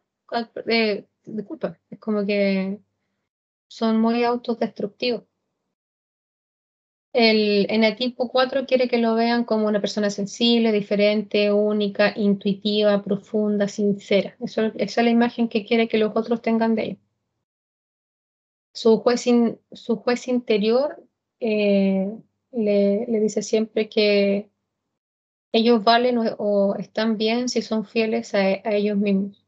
[0.66, 2.80] eh, disculpa, es como que
[3.68, 5.24] son muy autodestructivos.
[7.12, 13.68] El enatipo 4 quiere que lo vean como una persona sensible, diferente, única, intuitiva, profunda,
[13.68, 14.36] sincera.
[14.40, 16.98] esa es la imagen que quiere que los otros tengan de ellos.
[18.72, 19.24] Su juez,
[19.72, 21.02] su juez interior
[21.40, 22.08] eh,
[22.52, 24.50] le, dice siempre que
[25.52, 29.44] ellos valen o, están bien si son fieles a, ellos mismos.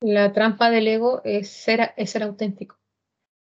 [0.00, 2.76] La trampa del ego es ser, es ser auténtico.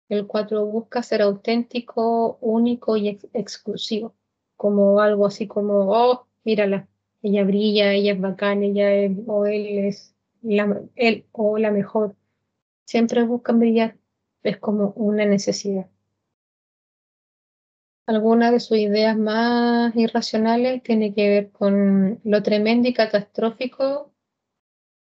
[0.08, 4.14] El 4 busca ser auténtico, único y exclusivo,
[4.56, 6.88] como algo así como, oh, mírala,
[7.22, 10.14] ella brilla, ella es bacán, ella es, o él es
[10.96, 12.16] él o la mejor.
[12.86, 13.96] Siempre buscan brillar,
[14.42, 15.88] es como una necesidad.
[18.08, 24.14] Alguna de sus ideas más irracionales tiene que ver con lo tremendo y catastrófico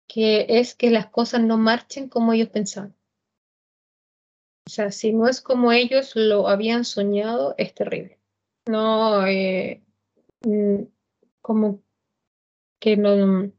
[0.09, 2.97] que es que las cosas no marchen como ellos pensaban.
[4.66, 8.18] O sea, si no es como ellos lo habían soñado, es terrible.
[8.66, 9.84] No, eh,
[10.47, 10.84] mm,
[11.42, 11.82] como
[12.80, 13.53] que no,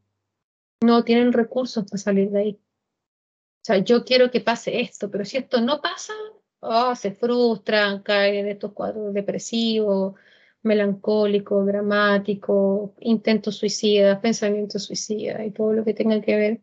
[0.81, 2.59] no tienen recursos para salir de ahí.
[2.59, 6.13] O sea, yo quiero que pase esto, pero si esto no pasa,
[6.61, 10.15] oh, se frustran, caen en estos cuadros depresivos,
[10.63, 16.61] melancólicos, dramáticos, intentos suicidas, pensamientos suicidas y todo lo que tenga que ver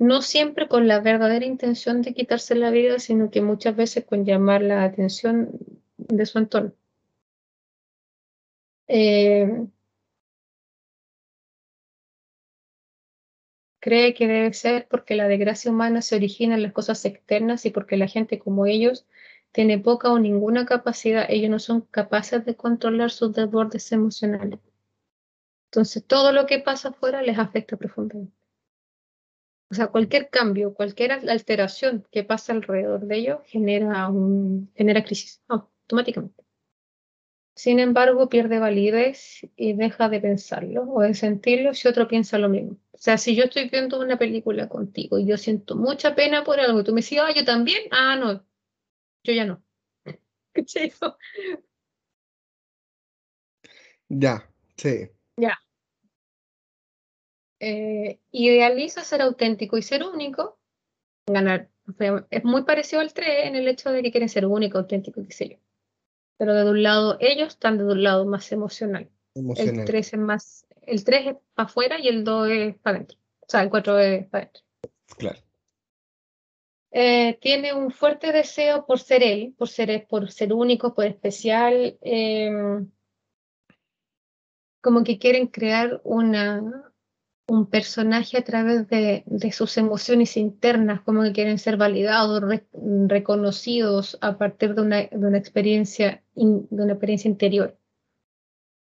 [0.00, 4.24] no siempre con la verdadera intención de quitarse la vida, sino que muchas veces con
[4.24, 5.50] llamar la atención
[5.98, 6.72] de su entorno.
[8.88, 9.66] Eh,
[13.78, 17.70] cree que debe ser porque la desgracia humana se origina en las cosas externas y
[17.70, 19.06] porque la gente como ellos
[19.52, 24.60] tiene poca o ninguna capacidad, ellos no son capaces de controlar sus desbordes emocionales.
[25.70, 28.34] Entonces todo lo que pasa afuera les afecta profundamente.
[29.70, 35.40] O sea, cualquier cambio, cualquier alteración que pasa alrededor de ello genera, un, genera crisis
[35.46, 36.42] automáticamente.
[37.54, 42.48] Sin embargo, pierde validez y deja de pensarlo o de sentirlo si otro piensa lo
[42.48, 42.78] mismo.
[42.92, 46.58] O sea, si yo estoy viendo una película contigo y yo siento mucha pena por
[46.58, 48.44] algo tú me dices, ah, yo también, ah, no,
[49.24, 49.62] yo ya no.
[50.52, 50.92] ¿Qué
[54.08, 55.08] Ya, sí.
[55.36, 55.58] Ya,
[57.60, 60.58] eh, idealiza ser auténtico y ser único,
[61.26, 61.68] ganar.
[62.30, 65.32] es muy parecido al 3 en el hecho de que quieren ser único, auténtico, qué
[65.32, 65.56] sé yo.
[66.38, 69.10] Pero de un lado, ellos están de un lado más emocional.
[69.34, 73.18] El 3 es más, el 3 es para afuera y el 2 es para adentro.
[73.40, 74.62] O sea, el 4 es para adentro.
[75.18, 75.38] Claro.
[76.92, 81.98] Eh, tiene un fuerte deseo por ser él, por ser, por ser único, por especial.
[82.00, 82.90] Em,
[84.80, 86.92] como que quieren crear una,
[87.50, 92.42] un personaje a través de, sus emociones internas, como que quieren ser validados,
[93.08, 97.79] reconocidos a partir de una, de una experiencia de una experiencia interior.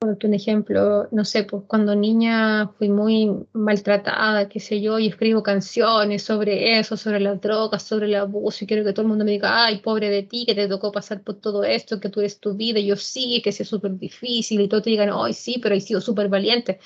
[0.02, 5.44] Un ejemplo, no sé, pues cuando niña fui muy maltratada, qué sé yo, y escribo
[5.44, 9.24] canciones sobre eso, sobre las drogas, sobre el abuso, y quiero que todo el mundo
[9.24, 12.18] me diga, ay, pobre de ti, que te tocó pasar por todo esto, que tú
[12.20, 15.34] eres tu vida, y yo sí, que es súper difícil, y todos te digan, ay,
[15.34, 16.80] sí, pero he sido súper valiente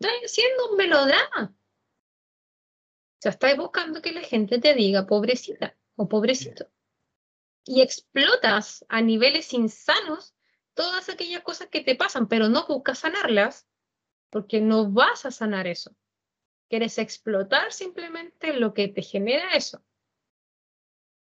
[0.00, 1.54] estás haciendo un melodrama.
[3.18, 6.66] O sea, estás buscando que la gente te diga pobrecita o pobrecito.
[7.66, 10.34] Y explotas a niveles insanos
[10.74, 13.68] todas aquellas cosas que te pasan, pero no buscas sanarlas
[14.30, 15.94] porque no vas a sanar eso.
[16.68, 19.82] Quieres explotar simplemente lo que te genera eso.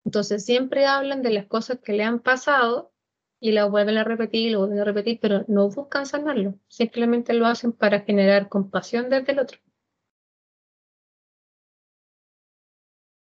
[0.05, 2.93] Entonces siempre hablan de las cosas que le han pasado
[3.41, 7.73] y lo vuelven a repetir vuelven a repetir, pero no buscan sanarlo, simplemente lo hacen
[7.73, 9.59] para generar compasión desde el otro.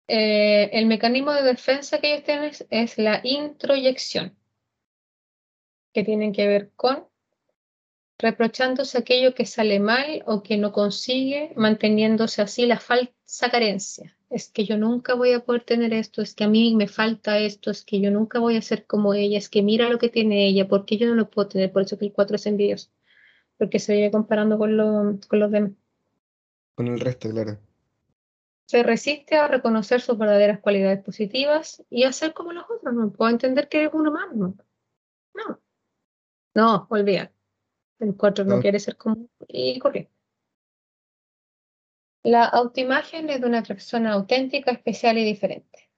[0.09, 4.37] Eh, el mecanismo de defensa que ellos tienen es, la introyección,
[5.97, 7.07] que tienen que ver con
[8.19, 14.15] reprochándose aquello que sale mal o que no consigue, manteniéndose así la falsa carencia.
[14.29, 17.39] Es que yo nunca voy a poder tener esto, es que a mí me falta
[17.39, 20.09] esto, es que yo nunca voy a ser como ella, es que mira lo que
[20.09, 22.91] tiene ella, porque yo no lo puedo tener, por eso que el 4 es envidioso,
[23.57, 24.77] porque se viene comparando con,
[25.27, 25.71] con los demás.
[26.75, 27.57] Con el resto, claro.
[28.67, 32.93] Se resiste a reconocer sus verdaderas cualidades positivas y a ser como los otros.
[32.93, 34.31] No puedo entender que eres uno más.
[34.35, 34.53] No.
[35.33, 35.59] No,
[36.57, 37.31] no olvida.
[37.99, 40.11] El 4 no, quiere ser como y corriente.
[42.23, 45.89] La autoimagen es de una persona auténtica, especial y diferente.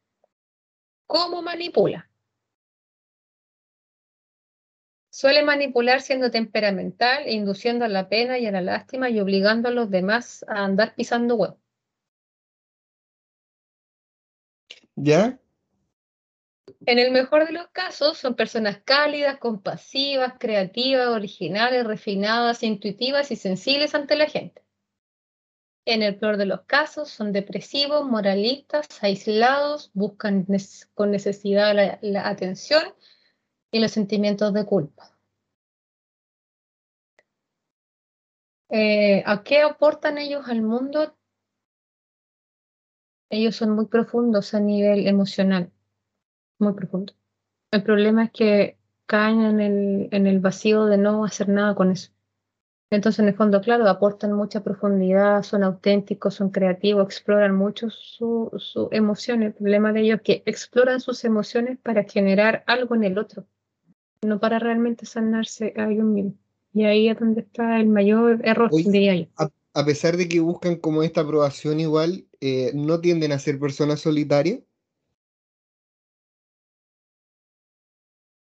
[1.08, 2.10] ¿Cómo manipula?
[5.10, 9.72] Suele manipular siendo temperamental, induciendo a la pena y a la lástima y obligando a
[9.72, 11.58] los demás a andar pisando huevo.
[14.96, 15.40] ¿Ya?
[16.86, 23.36] En el mejor de los casos, son personas cálidas, compasivas, creativas, originales, refinadas, intuitivas y
[23.36, 24.64] sensibles ante la gente.
[25.86, 30.46] En el peor de los casos, son depresivos, moralistas, aislados, buscan
[30.94, 32.84] con necesidad la, atención
[33.72, 35.18] y los sentimientos de culpa.
[38.70, 41.18] Eh, ¿A qué aportan ellos al mundo?
[43.32, 45.72] Ellos son muy profundos a nivel emocional
[46.60, 47.14] muy profundo.
[47.72, 51.92] El problema es que caen en el, en el vacío de no hacer nada con
[51.92, 52.12] eso.
[52.92, 58.50] Entonces, en el fondo, claro, aportan mucha profundidad, son auténticos, son creativos, exploran mucho sus
[58.64, 59.50] su emociones.
[59.50, 63.46] El problema de ellos es que exploran sus emociones para generar algo en el otro,
[64.24, 66.34] no para realmente sanarse a ellos mismos.
[66.74, 69.30] Y ahí es donde está el mayor error, de
[69.74, 74.00] A, pesar de que buscan como esta aprobación igual, eh, ¿no tienden a ser personas
[74.00, 74.60] solitarias?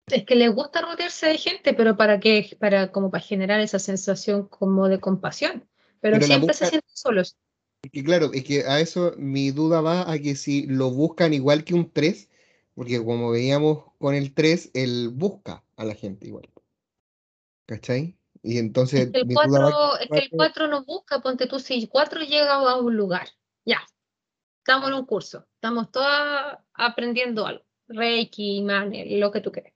[0.06, 3.78] Es que les gusta rodearse de gente, pero para qué, para como para generar esa
[3.78, 5.66] sensación como de compasión.
[6.00, 7.36] Pero, siempre se sienten solos.
[7.90, 11.64] que claro, es que a eso mi duda va a que si lo buscan igual
[11.64, 12.28] que un 3,
[12.74, 16.50] porque como veíamos con el 3, él busca a la gente igual.
[17.66, 18.18] ¿Cachai?
[18.42, 19.06] Y entonces.
[19.06, 22.20] Es que el 4, es que el 4 no busca, ponte tú, si el 4
[22.20, 23.28] llega a un lugar,
[23.64, 23.80] ya.
[24.58, 27.64] Estamos en un curso, estamos todas aprendiendo algo.
[27.88, 29.73] Reiki, Manel, lo que tú quieras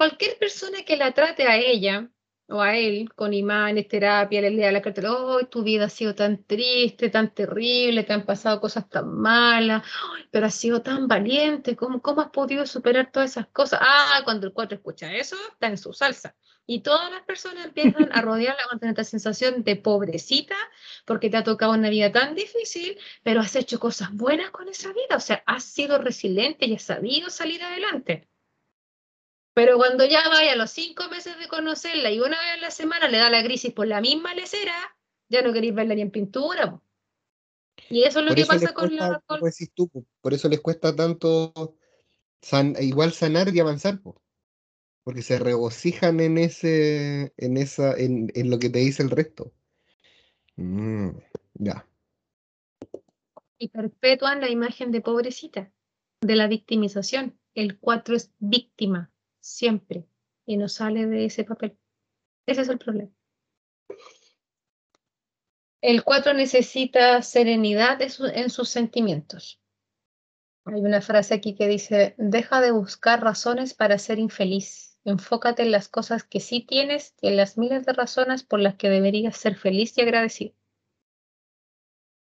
[0.00, 2.08] cualquier persona que la trate a ella
[2.48, 6.14] o a él con imanes, terapia, le lea la carta, oh, tu vida ha sido
[6.14, 9.82] tan triste, tan terrible, te han pasado cosas tan malas,
[10.30, 13.78] pero has sido tan valiente, ¿cómo, ¿cómo has podido superar todas esas cosas?
[13.82, 16.34] Ah, cuando el cuatro escucha eso, está en su salsa.
[16.64, 20.56] Y todas las personas empiezan a rodearla con esta sensación de pobrecita,
[21.04, 24.94] porque te ha tocado una vida tan difícil, pero has hecho cosas buenas con esa
[24.94, 28.29] vida, o sea, has sido resiliente y has sabido salir adelante.
[29.54, 32.70] Pero cuando ya vaya a los cinco meses de conocerla y una vez a la
[32.70, 34.74] semana le da la crisis por la misma lecera,
[35.28, 36.80] ya no queréis verla ni en pintura.
[37.88, 39.22] Y eso es lo que pasa con la...
[40.20, 41.76] por eso les cuesta tanto
[42.80, 44.00] igual sanar y avanzar,
[45.02, 49.52] porque se regocijan en ese, en esa, en, lo que te dice el resto.
[50.56, 51.10] Mm,
[51.54, 51.86] ya.
[53.58, 55.72] Y perpetúan la imagen de pobrecita,
[56.20, 57.38] de la victimización.
[57.54, 59.10] El cuatro es víctima
[59.40, 60.06] siempre,
[60.46, 61.76] y no sale de ese papel.
[62.46, 63.10] Ese es el problema.
[65.82, 69.60] El 4 necesita serenidad en, sus sentimientos.
[70.66, 74.98] Hay una frase aquí que dice, deja de buscar razones para ser infeliz.
[75.04, 78.74] Enfócate en las cosas que sí tienes y en las miles de razones por las
[78.74, 80.54] que deberías ser feliz y agradecido.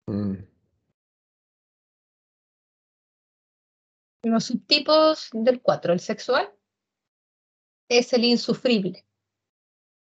[0.06, 0.44] Mm.
[4.22, 6.50] Los subtipos del 4, el sexual,
[7.88, 9.04] es el insufrible.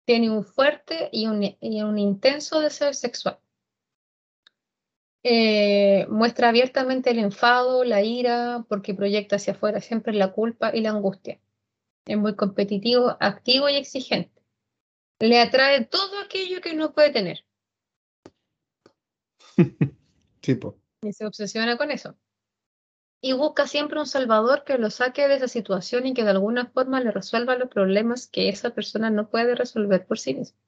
[0.06, 3.40] Tiene un fuerte y un, intenso deseo sexual.
[5.24, 10.82] Eh, muestra abiertamente el enfado, la ira, porque proyecta hacia afuera siempre la culpa y
[10.82, 11.40] la angustia.
[12.06, 14.44] Es muy competitivo, activo y exigente.
[15.20, 17.46] Le atrae todo aquello que no puede tener.
[21.02, 22.16] Y se obsesiona con eso
[23.26, 26.68] y busca siempre un salvador que lo saque de esa situación y que de alguna
[26.68, 30.60] forma le resuelva los problemas que esa persona no puede resolver por sí misma.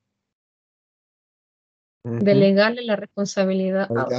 [2.04, 4.18] Delegarle la responsabilidad a otro.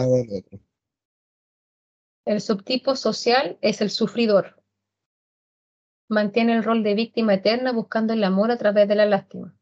[2.26, 4.62] El subtipo social es el sufridor.
[6.09, 9.53] Mantiene el rol de víctima eterna buscando el amor a través de la lástima.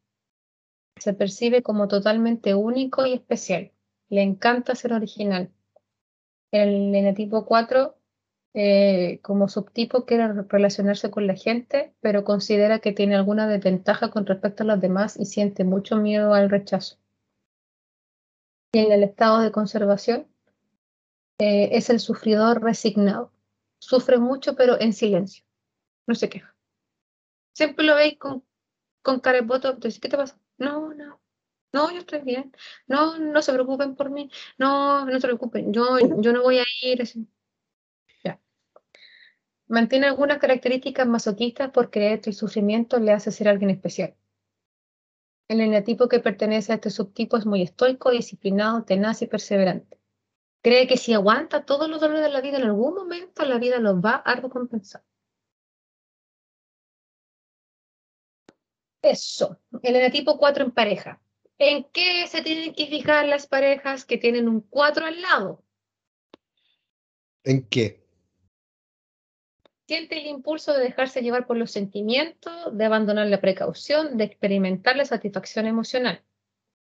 [0.98, 3.72] Se percibe como totalmente único y especial.
[4.10, 5.50] Le encanta ser original.
[6.50, 7.96] El enetipo 4
[8.59, 14.24] eh, como subtipo quiere relacionarse con la gente, pero considera que tiene alguna desventaja con
[14.24, 16.96] respecto a los demás y siente mucho miedo al rechazo.
[18.72, 20.26] Y en el estado de conservación
[21.38, 23.30] eh, es el sufridor resignado.
[23.78, 25.44] Sufre mucho, pero en silencio.
[26.07, 26.57] No se queja.
[27.52, 28.42] Siempre lo veis con,
[29.02, 29.76] con cara de voto.
[29.78, 30.40] ¿qué te pasa?
[30.57, 31.20] No, no.
[31.74, 32.54] No, yo estoy bien.
[32.86, 34.30] No, no se preocupen por mí.
[34.57, 35.74] No, no se preocupen.
[35.74, 37.02] Yo, yo no voy a ir.
[37.02, 37.28] Así.
[39.68, 44.14] Mantiene algunas características masoquistas porque este sufrimiento le hace ser alguien especial.
[45.48, 49.98] El eneatipo que pertenece a este subtipo es muy estoico, disciplinado, tenaz y perseverante.
[50.62, 53.78] Cree que si aguanta todos los dolores de la vida, en algún momento la vida
[53.78, 55.02] los va a recompensar.
[59.02, 61.20] Eso, el eneatipo 4 en pareja.
[61.58, 65.62] ¿En qué se tienen que fijar las parejas que tienen un 4 al lado?
[67.44, 68.05] ¿En qué?
[69.87, 74.97] Siente el impulso de dejarse llevar por los sentimientos, de abandonar la precaución, de experimentar
[74.97, 76.24] la satisfacción emocional.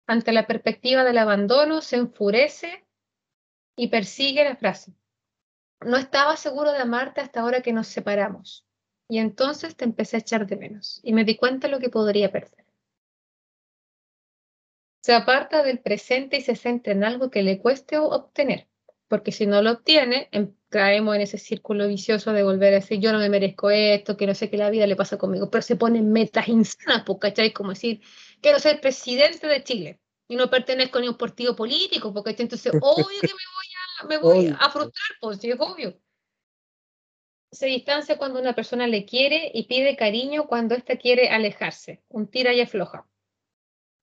[0.06, 2.84] Ante la perspectiva del abandono, se enfurece
[3.76, 4.92] y persigue la frase.
[5.80, 8.64] No estaba seguro de amarte hasta ahora que nos separamos.
[9.08, 11.90] Y entonces te empecé a echar de menos y me di cuenta de lo que
[11.90, 12.64] podría perder.
[15.02, 18.68] Se aparta del presente y se centra en algo que le cueste obtener,
[19.08, 22.98] porque si no lo obtiene, em, caemos en ese círculo vicioso de volver a decir,
[22.98, 25.62] yo no me merezco esto, que no sé qué la vida le pasa conmigo, pero
[25.62, 27.52] se ponen metas insanas, pues, ¿cachai?
[27.52, 28.00] Como decir,
[28.40, 32.72] quiero ser presidente de Chile y no pertenezco ni a un partido político, porque entonces
[32.82, 33.28] obvio que
[34.08, 35.96] me voy a, frustrar, pues sí, es obvio.
[37.52, 42.26] Se distancia cuando una persona le quiere y pide cariño cuando ésta quiere alejarse, un
[42.26, 43.06] tira y afloja.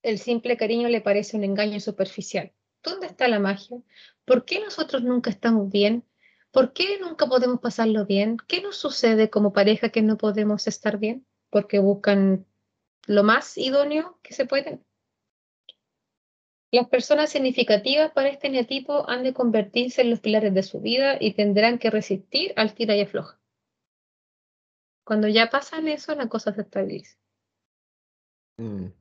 [0.02, 2.52] El simple cariño le parece un engaño superficial.
[2.82, 3.82] ¿Dónde está la magia?
[4.24, 6.04] ¿Por qué nosotros nunca estamos bien?
[6.52, 8.36] ¿Por qué nunca podemos pasarlo bien?
[8.48, 11.26] ¿Qué nos sucede como pareja que no podemos estar bien?
[11.48, 12.46] Porque buscan
[13.06, 14.84] lo más idóneo que se pueden.
[16.72, 21.16] Las personas significativas para este neotipo han de convertirse en los pilares de su vida
[21.20, 23.40] y tendrán que resistir al tira y afloja.
[25.04, 27.16] Cuando ya pasan eso, la cosa se estabiliza.
[28.58, 28.99] Mm.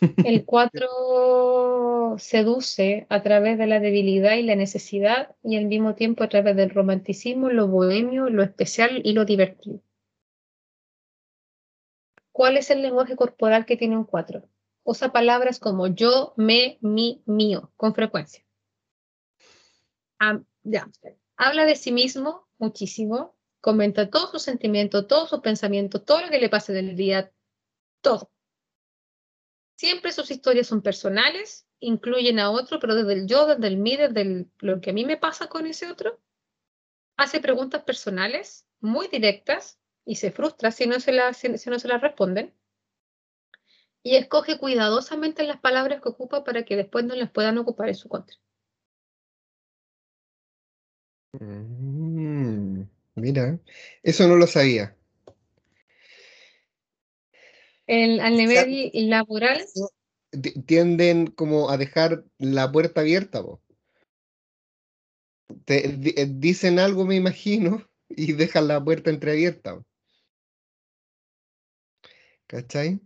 [0.00, 6.24] El 4 seduce a través de la debilidad y la necesidad y al mismo tiempo
[6.24, 9.80] a través del romanticismo, lo bohemio, lo especial y lo divertido.
[12.32, 14.42] ¿Cuál es el lenguaje corporal que tiene un 4?
[14.84, 18.44] Usa palabras como yo, me, mi, mío, con frecuencia.
[20.18, 26.38] Habla de sí mismo muchísimo, comenta todos sus sentimientos, todos sus pensamientos, todo lo que
[26.38, 27.32] le pase del día,
[28.00, 28.32] todo
[29.82, 33.96] Siempre sus historias son personales, incluyen a otro, pero desde el yo, desde el mí,
[33.96, 36.20] desde lo que a mí me pasa con ese otro.
[37.16, 42.00] Hace preguntas personales muy directas y se frustra si no se, la, si, no las
[42.00, 42.54] responden.
[44.04, 47.96] Y escoge cuidadosamente las palabras que ocupa para que después no las puedan ocupar en
[47.96, 48.36] su contra.
[51.32, 52.82] Mm,
[53.16, 53.58] mira,
[54.04, 54.96] eso no lo sabía
[57.92, 59.64] al nivel laboral.
[60.66, 63.42] Tienden como a dejar la puerta abierta,
[65.66, 69.82] Te, eh, dicen algo, me imagino, y dejan la puerta entreabierta.
[72.46, 73.00] ¿Cachai?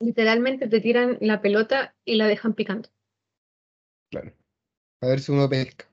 [0.00, 2.88] Literalmente te tiran la pelota y la dejan picando.
[4.10, 4.32] Claro.
[5.00, 5.86] A ver si uno pesca.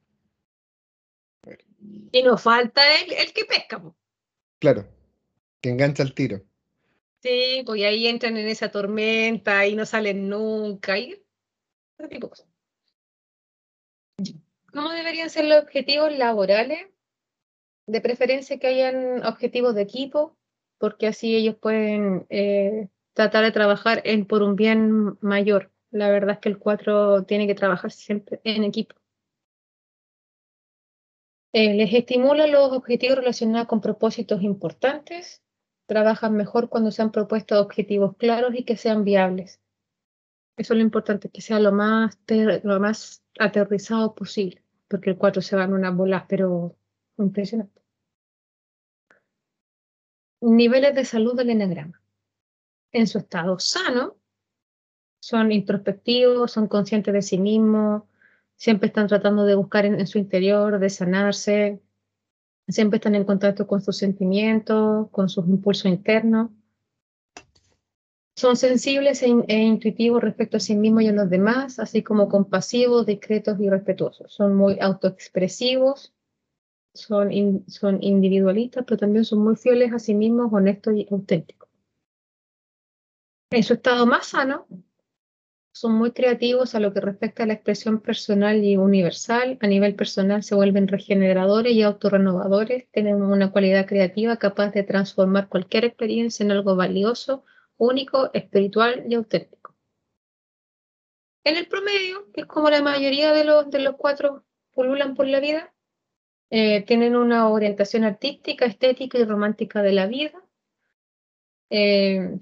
[2.12, 3.82] Y nos falta el, el que pesca.
[4.60, 4.88] Claro.
[5.62, 6.47] Que engancha el tiro.
[7.28, 10.98] Sí, pues ahí entran en esa tormenta y no salen nunca.
[10.98, 11.22] Y
[14.72, 16.88] ¿Cómo deberían ser los objetivos laborales?
[17.86, 20.38] De preferencia que hayan objetivos de equipo,
[20.78, 25.70] porque así ellos pueden eh, tratar de trabajar en, por un bien mayor.
[25.92, 28.96] La verdad es que el 4 tiene que trabajar siempre en equipo.
[31.52, 35.42] Eh, les estimula los objetivos relacionados con propósitos importantes,
[35.88, 39.60] trabajan mejor cuando se han propuesto objetivos claros y que sean viables.
[40.58, 42.20] Eso es lo importante, que sea lo más,
[42.64, 46.76] lo más aterrizado posible, porque el 4 se va en una bola, pero
[47.18, 47.82] impresionante.
[50.42, 52.02] Niveles de salud del enagrama.
[52.92, 54.18] En su estado sano,
[55.20, 58.04] son introspectivos, son conscientes de sí mismos,
[58.56, 61.82] siempre están tratando de buscar en su interior, de sanarse,
[62.68, 66.52] siempre están en contacto con sus sentimientos, con sus impulsos internos.
[68.36, 72.30] Son sensibles e, e, intuitivos respecto a sí mismos y a los demás, así como
[72.30, 74.32] compasivos, discretos y respetuosos.
[74.32, 76.14] Son muy autoexpresivos,
[76.94, 81.70] son, son individualistas, pero también son muy fieles a sí mismos, honestos y auténticos.
[83.50, 84.68] En su estado más sano,
[85.80, 89.58] son muy creativos a lo que respecta a la expresión personal y universal.
[89.62, 95.50] A nivel personal se vuelven regeneradores y autorrenovadores, tienen una cualidad creativa capaz de transformar
[95.50, 97.44] cualquier experiencia en algo valioso,
[97.78, 99.76] único, espiritual y auténtico.
[101.44, 104.44] En el promedio, que es como la mayoría de los, de los cuatro
[104.74, 105.74] pululan por la vida,
[106.50, 110.42] eh, tienen una orientación artística, estética y romántica de la vida.
[111.70, 112.40] Eh,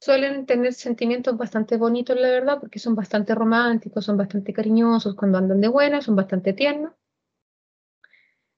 [0.00, 5.38] suelen tener sentimientos bastante bonitos, la verdad, porque son bastante románticos, son bastante cariñosos cuando
[5.38, 6.92] andan de buena, son bastante tiernos.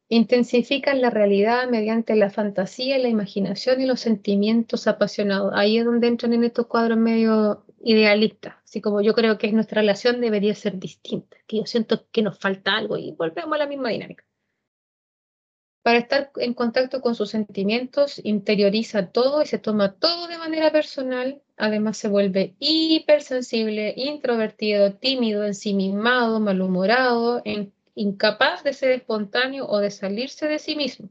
[0.08, 5.52] Intensifican la realidad mediante la fantasía, la imaginación y los sentimientos apasionados.
[5.54, 8.56] Ahí es donde entran en estos cuadros medio idealistas.
[8.64, 12.38] Así como yo creo que nuestra relación debería ser distinta, que yo siento que nos
[12.38, 14.24] falta algo y volvemos a la misma dinámica.
[15.82, 20.70] Para estar en contacto con sus sentimientos, interioriza todo y se toma todo de manera
[20.70, 21.40] personal.
[21.56, 27.42] Además, se vuelve hipersensible, introvertido, tímido, ensimismado, malhumorado,
[27.94, 31.08] incapaz de ser espontáneo o de salirse de sí mismo.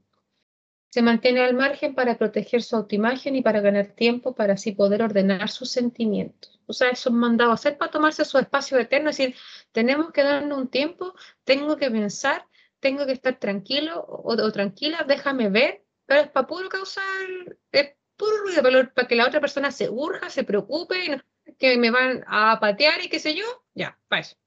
[0.89, 5.03] Se mantiene al margen para proteger su autoimagen y para ganar tiempo para así poder
[5.03, 6.59] ordenar sus sentimientos.
[6.65, 9.35] O sea, eso es mandado a hacer para tomarse su espacio eterno, es decir,
[9.71, 11.13] tenemos que darnos un tiempo,
[11.43, 12.45] tengo que pensar,
[12.79, 17.03] tengo que estar tranquilo o, tranquila, déjame ver, pero es para puro causar,
[17.71, 21.21] es puro ruido, para, que la otra persona se urja, se preocupe,
[21.57, 24.37] que me van a patear y qué sé yo, ya, para eso.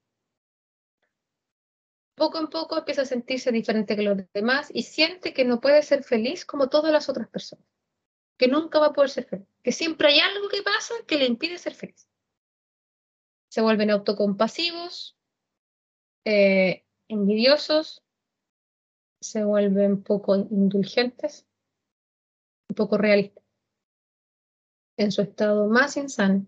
[2.14, 5.82] Poco en poco empieza a sentirse diferente que los demás y siente que no puede
[5.82, 7.66] ser feliz como todas las otras personas,
[8.36, 11.26] que nunca va a poder ser feliz, que siempre hay algo que pasa que le
[11.26, 12.06] impide ser feliz.
[13.48, 15.16] Se vuelven autocompasivos,
[16.24, 18.02] eh, envidiosos,
[19.22, 21.46] se vuelven poco indulgentes
[22.68, 23.42] y poco realistas.
[24.96, 26.46] En su estado más insano,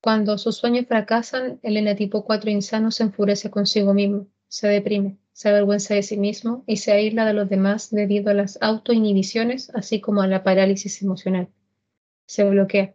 [0.00, 5.48] cuando sus sueños fracasan, el enetipo 4 insano se enfurece consigo mismo, se deprime, se
[5.48, 10.00] avergüenza de sí mismo y se aísla de los demás debido a las autoinhibiciones, así
[10.00, 11.48] como a la parálisis emocional.
[12.26, 12.94] Se bloquea,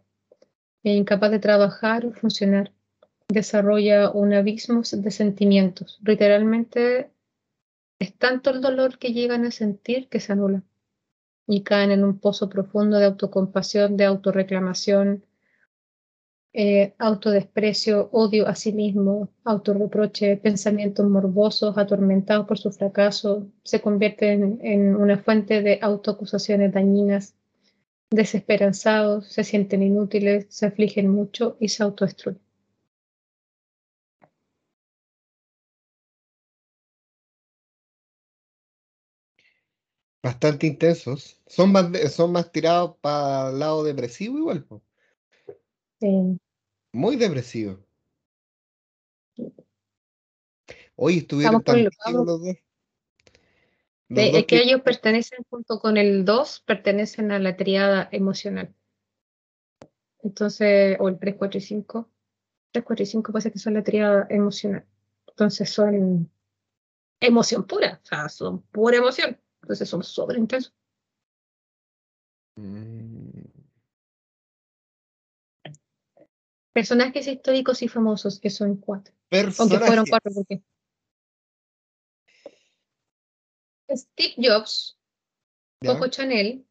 [0.82, 2.72] es incapaz de trabajar o funcionar.
[3.28, 7.10] Desarrolla un abismo de sentimientos, literalmente
[7.98, 10.62] es tanto el dolor que llegan a sentir que se anula
[11.46, 15.24] y caen en un pozo profundo de autocompasión, de autorreclamación,
[16.56, 24.60] eh, autodesprecio, odio a sí mismo, autorreproche, pensamientos morbosos, atormentados por su fracaso, se convierten
[24.62, 27.34] en una fuente de autoacusaciones dañinas,
[28.10, 32.40] desesperanzados, se sienten inútiles, se afligen mucho y se autodestruyen.
[40.24, 41.38] Bastante intensos.
[41.46, 44.66] Son más, son más tirados para el lado depresivo igual.
[46.00, 46.40] Sí.
[46.92, 47.84] Muy depresivo.
[50.96, 51.92] Hoy estuvieron tan los
[52.40, 52.56] dos.
[54.08, 58.74] es que, ellos pertenecen junto con el 2, pertenecen a la triada emocional.
[60.22, 62.08] Entonces, o el 3, 4 y 5.
[62.72, 64.86] 3, 4 y 5 parece que son la triada emocional.
[65.26, 66.30] Entonces son
[67.20, 69.38] emoción pura, o sea, son pura emoción.
[69.64, 70.74] Entonces son súper intensos.
[72.56, 73.30] Mm.
[76.74, 79.14] Personajes históricos y famosos, que son cuatro.
[79.58, 80.62] Aunque fueron cuatro, porque.
[83.88, 84.98] Steve Jobs,
[85.82, 86.66] Coco Chanel,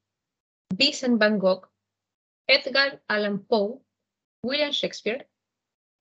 [0.70, 1.68] Vincent Van Gogh,
[2.48, 3.82] Edgar Allan Poe,
[4.44, 5.28] William Shakespeare,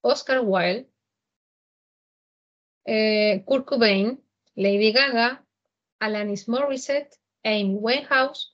[0.01, 0.87] Oscar Wilde,
[2.85, 4.23] eh, Kurt Cobain,
[4.55, 5.43] Lady Gaga,
[6.03, 8.51] Alanis Morissette, Amy Winehouse,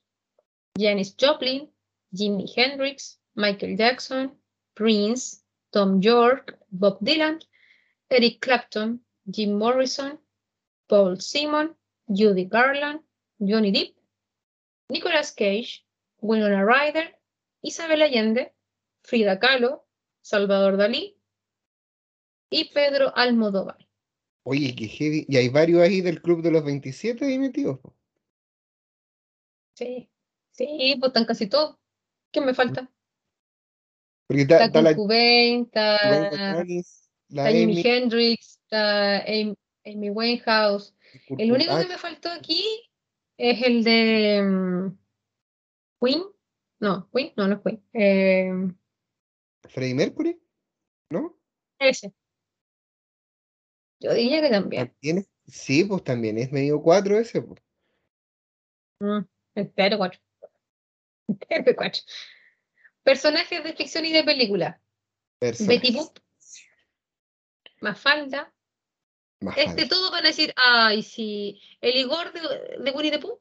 [0.78, 1.68] Janis Joplin,
[2.14, 4.30] Jimi Hendrix, Michael Jackson,
[4.76, 7.40] Prince, Tom York, Bob Dylan,
[8.08, 10.18] Eric Clapton, Jim Morrison,
[10.88, 11.74] Paul Simon,
[12.08, 13.00] Judy Garland,
[13.40, 13.94] Johnny Depp,
[14.88, 15.84] Nicolas Cage,
[16.20, 17.08] Winona Ryder,
[17.62, 18.52] Isabel Allende,
[19.02, 19.84] Frida Kahlo,
[20.22, 21.16] Salvador Dalí
[22.50, 23.89] y Pedro Almodóvar.
[24.42, 25.26] Oye, qué heavy.
[25.28, 27.78] Y hay varios ahí del club de los 27 ahí metidos.
[29.74, 30.10] Sí,
[30.50, 31.76] sí, pues están casi todos.
[32.32, 32.90] ¿Qué me falta?
[34.26, 36.62] Porque está, está, está
[37.30, 40.94] está, Jimi Hendrix, está Amy, Winehouse.
[41.38, 42.64] El único que me faltó aquí
[43.36, 44.98] es el de um,
[46.00, 46.22] Queen.
[46.78, 47.82] No, Queen, no, no es Queen.
[47.92, 48.72] Eh,
[49.68, 50.40] Freddie Mercury,
[51.10, 51.36] ¿no?
[51.78, 52.12] Ese.
[54.00, 54.94] Yo diría que también.
[55.46, 57.42] Sí, pues también es medio 4 ese.
[57.42, 57.60] Pues.
[59.00, 59.20] Mm,
[59.54, 60.20] entero 4.
[61.28, 62.02] Entero 4.
[63.02, 64.80] Personajes de ficción y de película.
[65.40, 66.18] Betty Boop.
[67.80, 68.52] Mafalda.
[69.40, 69.70] Mafalda.
[69.70, 71.60] Este todo van a decir, ay, sí.
[71.80, 73.40] El Igor de, de Winnie the Pooh.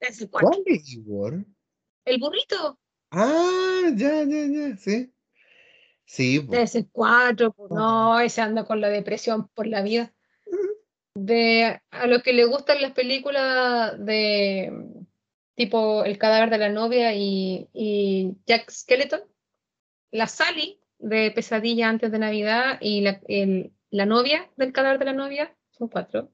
[0.00, 0.48] Es el 4.
[0.48, 1.44] ¿Cuál es Igor?
[2.04, 2.78] El burrito.
[3.10, 5.12] Ah, ya, ya, ya, sí.
[6.06, 6.60] Sí, pues.
[6.60, 7.54] Es el 4.
[7.70, 10.12] No, ese anda con la depresión por la vida.
[11.14, 14.72] De, a los que les gustan las películas de
[15.54, 19.20] tipo El cadáver de la novia y, y Jack Skeleton,
[20.10, 25.04] la Sally de Pesadilla antes de Navidad y la, el- la novia del cadáver de
[25.06, 26.30] la novia, son cuatro.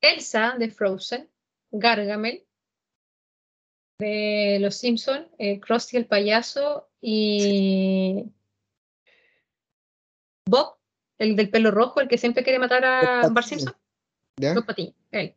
[0.00, 1.28] Elsa de Frozen,
[1.70, 2.46] Gargamel
[3.98, 8.24] de Los Simpson, eh, Krusty el payaso y
[10.46, 10.76] Bob,
[11.18, 13.46] el del pelo rojo, el que siempre quiere matar a Bart.
[13.46, 13.74] Simpson.
[14.36, 14.54] ¿Ya?
[14.54, 15.34] Dos patiños, él,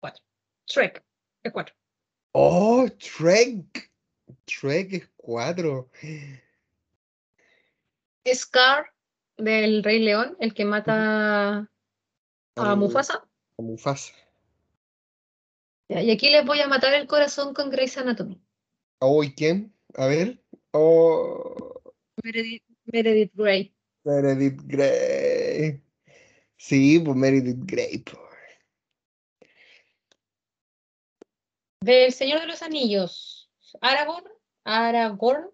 [0.00, 0.24] cuatro.
[0.66, 1.04] Shrek,
[1.42, 1.74] el cuatro.
[2.32, 3.90] Oh, Trek.
[4.44, 5.90] Trek es 4.
[8.34, 8.92] Scar
[9.36, 11.68] del Rey León, el que mata
[12.56, 13.26] a Mufasa.
[13.58, 14.12] Mufasa.
[15.88, 18.40] Ya, Y aquí les voy a matar el corazón con Grey's Anatomy.
[19.00, 19.74] Oh, ¿y quién?
[19.94, 20.42] A ver.
[20.72, 21.82] Oh,
[22.22, 23.74] Meredith, Meredith Grey.
[24.04, 25.82] Meredith Grey.
[26.56, 27.98] Sí, pues Meredith Grey.
[27.98, 28.18] pues.
[31.80, 33.50] Del Señor de los Anillos,
[33.80, 34.26] Aragorn,
[34.64, 35.48] Aragorn,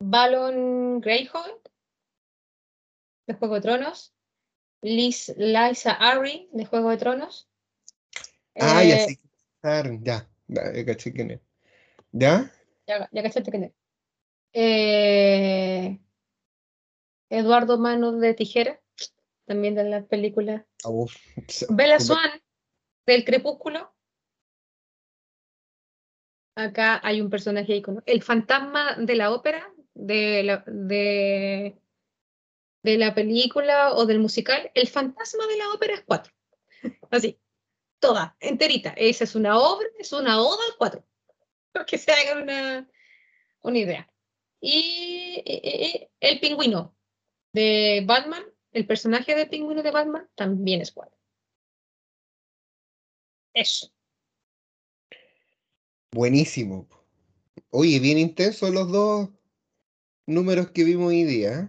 [0.00, 1.50] Balon Greyjoy,
[3.26, 4.14] de Juego de Tronos,
[4.82, 7.49] Liz, Lysa Arryn, de Juego de Tronos.
[8.56, 9.20] Ah, ya Eh, sé.
[9.62, 11.40] Ya, ya, ya caché quién es.
[12.12, 12.50] ¿Ya?
[12.86, 13.72] Ya, ya cachaste quién es.
[14.52, 16.00] Eh,
[17.30, 18.80] Eduardo Manos de Tijera,
[19.46, 20.66] también de la película.
[20.84, 21.14] Ah, uf,
[21.48, 22.30] se- Bella Swan,
[23.06, 23.94] del Crepúsculo.
[26.56, 28.02] Acá hay un personaje ícono.
[28.06, 31.78] El fantasma de la ópera, de la, de,
[32.82, 34.70] de la película o del musical.
[34.74, 36.32] El fantasma de la ópera es cuatro.
[37.10, 37.38] Así,
[38.00, 38.90] toda, enterita.
[38.96, 41.04] Esa es una obra, es una oda al cuatro.
[41.72, 42.90] Para que se hagan una,
[43.62, 44.12] una idea.
[44.60, 46.94] Y eh, el pingüino
[47.52, 51.16] de Batman, el personaje del pingüino de Batman también es cuatro.
[53.54, 53.90] Eso.
[56.12, 56.88] Buenísimo.
[57.70, 59.30] Oye, bien intensos los dos
[60.26, 61.60] números que vimos hoy día.
[61.60, 61.68] ¿eh?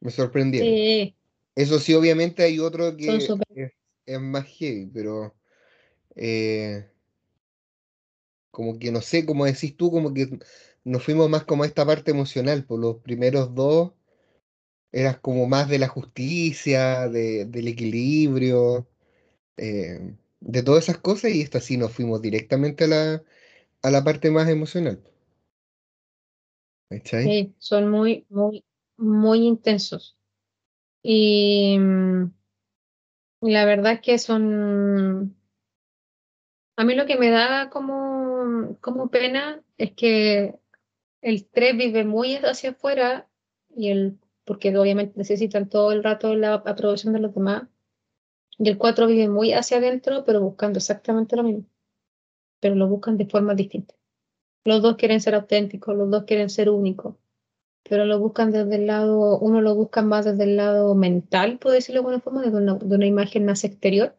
[0.00, 0.68] Me sorprendieron.
[0.68, 1.16] Sí,
[1.54, 3.72] Eso sí, obviamente hay otro que
[4.14, 5.34] es, más heavy, pero
[6.16, 6.90] eh,
[8.50, 10.38] como que no sé, como decís tú, como que
[10.84, 13.92] nos fuimos más como a esta parte emocional, por los primeros dos
[14.92, 18.88] eras como más de la justicia, de- del equilibrio,
[19.58, 23.24] eh, de todas esas cosas, y esta sí nos fuimos directamente a la,
[23.82, 25.00] a la parte más emocional.
[26.90, 27.24] ¿Cachai?
[27.24, 28.64] sí, son muy, muy,
[28.96, 30.16] muy intensos.
[31.02, 32.32] Y mm,
[33.40, 35.36] la verdad es que son...
[36.76, 40.58] A mí lo que me da como, como pena es que
[41.22, 43.28] el 3 vive muy hacia afuera
[43.74, 47.64] y el, porque obviamente necesitan todo el rato la aprobación de los demás.
[48.58, 51.64] Y el 4 vive muy hacia adentro, pero buscando exactamente lo mismo.
[52.60, 53.96] Pero lo buscan de formas distintas.
[54.64, 57.16] Los dos quieren ser auténticos, los dos quieren ser únicos,
[57.82, 61.72] pero lo buscan desde el lado, uno lo busca más desde el lado mental, por
[61.72, 64.16] decirlo de alguna forma, una, de una imagen más exterior.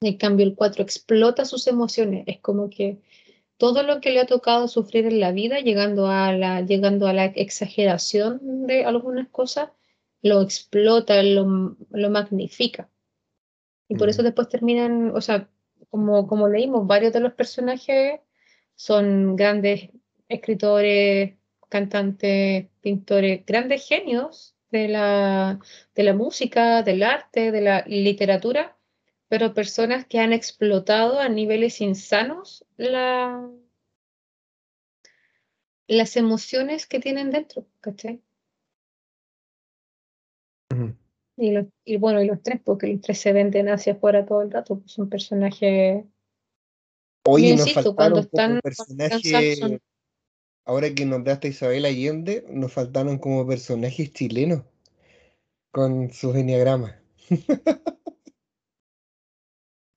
[0.00, 2.24] En cambio, el 4 explota sus emociones.
[2.26, 3.00] Es como que
[3.56, 7.12] todo lo que le ha tocado sufrir en la vida, llegando a la, llegando a
[7.12, 9.70] la exageración de algunas cosas,
[10.22, 12.90] lo explota, lo, lo magnifica.
[13.88, 15.48] Y por eso después terminan, o sea,
[15.90, 18.20] como, como leímos, varios de los personajes
[18.74, 19.90] son grandes
[20.28, 21.34] escritores,
[21.74, 25.58] cantantes, pintores, grandes genios de la,
[25.96, 28.76] de la música, del arte, de la literatura,
[29.26, 33.50] pero personas que han explotado a niveles insanos la,
[35.88, 38.22] las emociones que tienen dentro, ¿cachai?
[41.36, 44.42] Y, los, y bueno, y los tres, porque los tres se venden hacia afuera todo
[44.42, 46.04] el rato, pues son personajes.
[47.26, 49.80] Oye, Yo nos insisto, cuando faltaron están- cuando están
[50.64, 54.62] ahora que nombraste a Isabel Allende, nos faltaron como personajes chilenos
[55.70, 56.94] con sus enneagramas.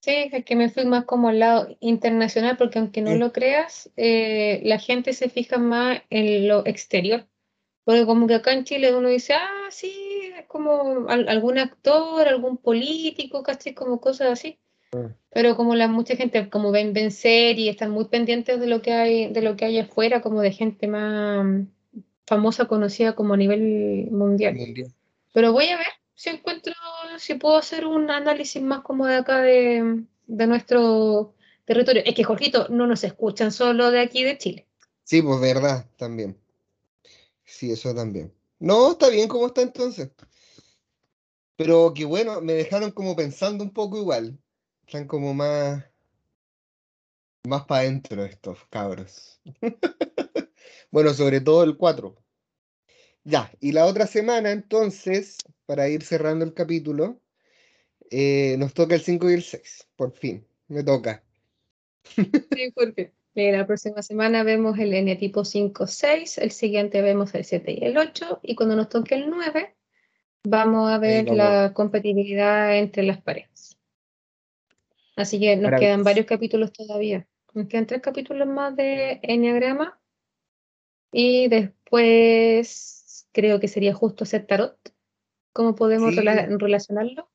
[0.07, 3.91] Sí, es que me fui más como al lado internacional, porque aunque no lo creas,
[3.97, 7.27] eh, la gente se fija más en lo exterior.
[7.83, 13.43] Porque como que acá en Chile uno dice, ah, sí, como algún actor, algún político,
[13.43, 14.57] casi como cosas así.
[14.93, 15.13] Ah.
[15.37, 18.91] Pero como la mucha gente como ven, ven y están muy pendientes de lo que
[18.91, 21.67] hay, de lo que hay afuera, como de gente más
[22.25, 24.57] famosa, conocida como a nivel mundial.
[25.35, 26.73] Pero voy a ver si encuentro,
[27.19, 31.35] si puedo hacer un análisis más como de acá de, de nuestro
[31.65, 32.01] territorio.
[32.03, 34.65] Es que, Jorgito, no nos escuchan solo de aquí de Chile.
[35.03, 36.35] Sí, pues verdad, también.
[37.45, 38.33] Sí, eso también.
[38.57, 40.09] No, está bien como está entonces.
[41.55, 44.35] Pero que bueno, me dejaron como pensando un poco igual.
[44.87, 45.83] Están como más.
[47.45, 49.41] Más para adentro estos cabros.
[50.91, 52.15] bueno, sobre todo el 4.
[53.25, 57.19] Ya, y la otra semana entonces, para ir cerrando el capítulo,
[58.09, 59.89] eh, nos toca el 5 y el 6.
[59.97, 61.21] Por fin, me toca.
[62.05, 67.73] Sí, porque la próxima semana vemos el N tipo 5-6, el siguiente vemos el 7
[67.73, 69.75] y el 8, y cuando nos toque el 9,
[70.45, 73.76] vamos a ver la compatibilidad entre las parejas.
[75.17, 77.27] Así que nos quedan varios capítulos todavía.
[77.53, 79.99] Nos quedan tres capítulos más de Enneagrama.
[81.11, 84.77] Y después creo que sería justo hacer tarot.
[85.53, 87.29] ¿Cómo podemos relacionarlo?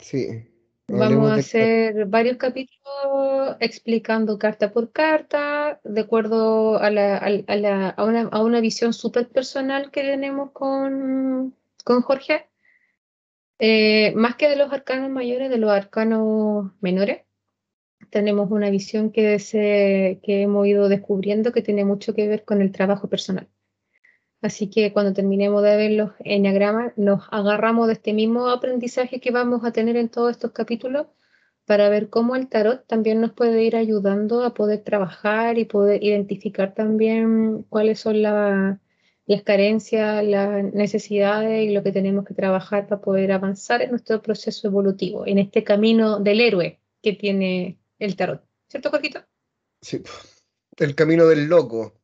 [0.00, 0.44] Sí.
[0.88, 7.90] Vamos a hacer varios capítulos explicando carta por carta, de acuerdo a, la, a, la,
[7.90, 11.54] a, una, a una, visión súper personal que tenemos con,
[11.84, 12.47] con Jorge,
[13.58, 17.22] eh, más que de los arcanos mayores, de los arcanos menores.
[18.10, 22.62] Tenemos una visión que, se, que hemos ido descubriendo que tiene mucho que ver con
[22.62, 23.48] el trabajo personal.
[24.40, 29.32] Así que cuando terminemos de ver los enneagramas, nos agarramos de este mismo aprendizaje que
[29.32, 31.08] vamos a tener en todos estos capítulos
[31.66, 36.02] para ver cómo el tarot también nos puede ir ayudando a poder trabajar y poder
[36.02, 38.22] identificar también cuáles son
[39.28, 44.22] las carencias, las necesidades y lo que tenemos que trabajar para poder avanzar en nuestro
[44.22, 48.42] proceso evolutivo, en este camino del héroe que tiene el tarot.
[48.68, 49.22] ¿Cierto, Jorgito?
[49.82, 50.02] Sí,
[50.78, 52.00] el camino del loco.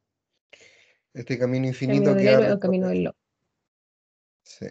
[1.14, 3.18] Este camino infinito camino que el camino del loco.
[4.42, 4.66] Sí.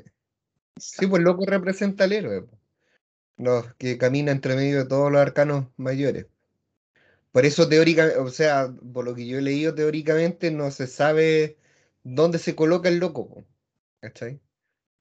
[0.77, 2.45] Sí, pues loco representa al héroe.
[3.38, 6.27] Los que camina entre medio de todos los arcanos mayores.
[7.31, 11.57] Por eso teóricamente, o sea, por lo que yo he leído teóricamente, no se sabe
[12.03, 13.45] dónde se coloca el loco.
[14.01, 14.41] ¿Cachai?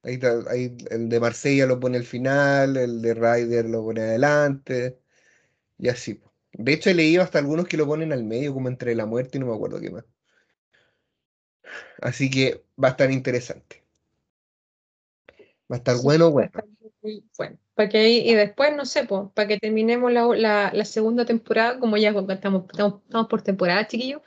[0.02, 4.98] Ahí, ahí, el de Marsella lo pone al final, el de Ryder lo pone adelante,
[5.78, 6.20] y así.
[6.52, 9.38] De hecho, he leído hasta algunos que lo ponen al medio, como entre la muerte
[9.38, 10.04] y no me acuerdo qué más.
[12.00, 13.82] Así que va a estar interesante.
[15.70, 16.50] Va a estar bueno, bueno.
[17.36, 21.80] Bueno, para que y después, no sé, pues, para que terminemos la, la, segunda temporada,
[21.80, 24.22] como ya estamos, estamos, por temporada, chiquillos.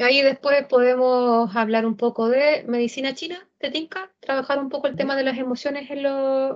[0.00, 4.96] Ahí después podemos hablar un poco de medicina china, de Tinka, trabajar un poco el
[4.96, 5.98] tema de las emociones en,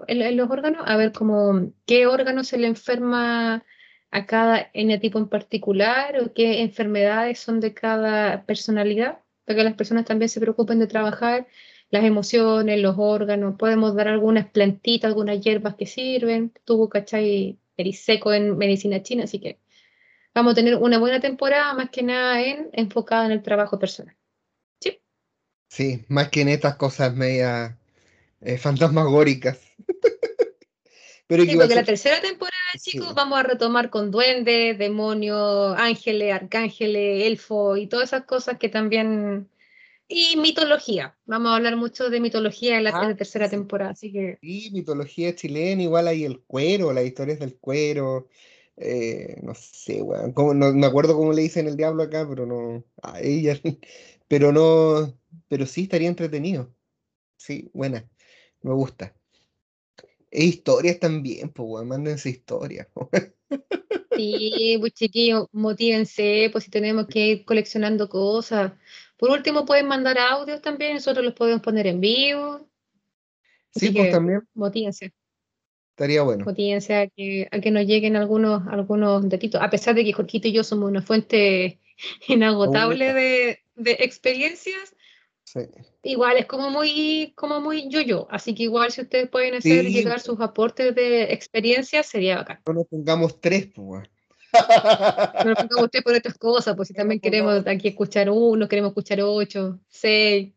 [0.06, 3.64] en, los órganos, a ver cómo, qué órgano se le enferma
[4.10, 9.74] a cada tipo en particular o qué enfermedades son de cada personalidad para que las
[9.74, 11.46] personas también se preocupen de trabajar
[11.90, 13.56] las emociones, los órganos.
[13.58, 16.52] Podemos dar algunas plantitas, algunas hierbas que sirven.
[16.64, 17.58] Tuvo, ¿cachai?
[17.76, 19.58] Eriseco en medicina china, así que
[20.34, 24.16] vamos a tener una buena temporada, más que nada en, enfocada en el trabajo personal.
[24.80, 25.00] ¿Sí?
[25.68, 27.74] Sí, más que en estas cosas medias
[28.40, 29.58] eh, fantasmagóricas.
[31.26, 37.26] Pero sí, porque la tercera temporada, chicos, vamos a retomar con duendes, demonios, ángeles, arcángeles,
[37.26, 39.48] elfos y todas esas cosas que también.
[40.06, 41.16] Y mitología.
[41.24, 44.36] Vamos a hablar mucho de mitología en la, ah, tercera temporada, así que.
[44.42, 48.28] Sí, mitología chilena, igual hay el cuero, las historias del cuero.
[48.76, 50.34] Eh, no sé, weón.
[50.36, 52.84] No, me acuerdo cómo le dicen el diablo acá, pero no.
[53.02, 53.58] A ella.
[54.26, 55.18] Pero no.
[55.48, 56.74] Pero sí estaría entretenido.
[57.36, 58.08] Sí, buena.
[58.62, 59.14] Me gusta.
[60.30, 62.88] E historias también, pues, weón, mándense historias.
[64.16, 68.72] Sí, pues chiquillos, motívense, pues si tenemos que ir coleccionando cosas.
[69.16, 72.68] Por último, pueden mandar audios también, nosotros los podemos poner en vivo.
[73.70, 74.48] sí, pues también.
[74.54, 75.12] Motívense.
[75.94, 76.44] Estaría bueno.
[76.44, 80.48] Motívense a que, a que nos lleguen algunos, algunos datitos, a pesar de que Jorquito
[80.48, 81.78] y yo somos una fuente
[82.28, 84.94] inagotable de, de experiencias,
[86.02, 90.20] Igual es como muy, como muy yo-yo, así que igual si ustedes pueden hacer llegar
[90.20, 92.60] sus aportes de experiencia, sería bacán.
[92.66, 94.08] No nos pongamos tres, pues.
[94.52, 98.90] No nos pongamos tres por otras cosas, pues si también queremos aquí escuchar uno, queremos
[98.90, 100.52] escuchar ocho, seis.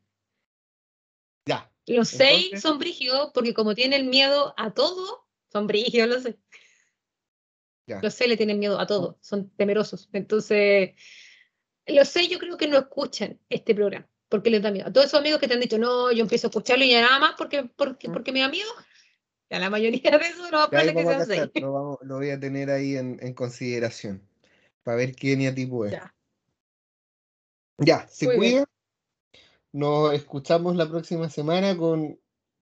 [1.45, 1.71] Ya.
[1.85, 5.26] Los seis son brígidos porque como tienen miedo a todo,
[5.57, 6.35] son brígidos los seis.
[8.01, 10.09] Los seis le tienen miedo a todo, son temerosos.
[10.13, 10.91] Entonces,
[11.85, 14.87] los seis yo creo que no escuchan este programa porque les da miedo.
[14.87, 17.01] A todos esos amigos que te han dicho, no, yo empiezo a escucharlo y ya
[17.01, 18.69] nada más porque, porque, porque me da miedo.
[19.49, 21.71] Ya la mayoría de eso no va a Ya que vamos a sea cachar, lo,
[21.71, 24.21] vamos- lo voy a tener ahí en, en consideración.
[24.83, 25.93] Para ver qué eneatipo es.
[25.93, 26.13] Ya.
[27.77, 28.51] Ya, se Muy bien.
[28.51, 28.65] cuida.
[29.71, 32.19] Nos escuchamos la próxima semana con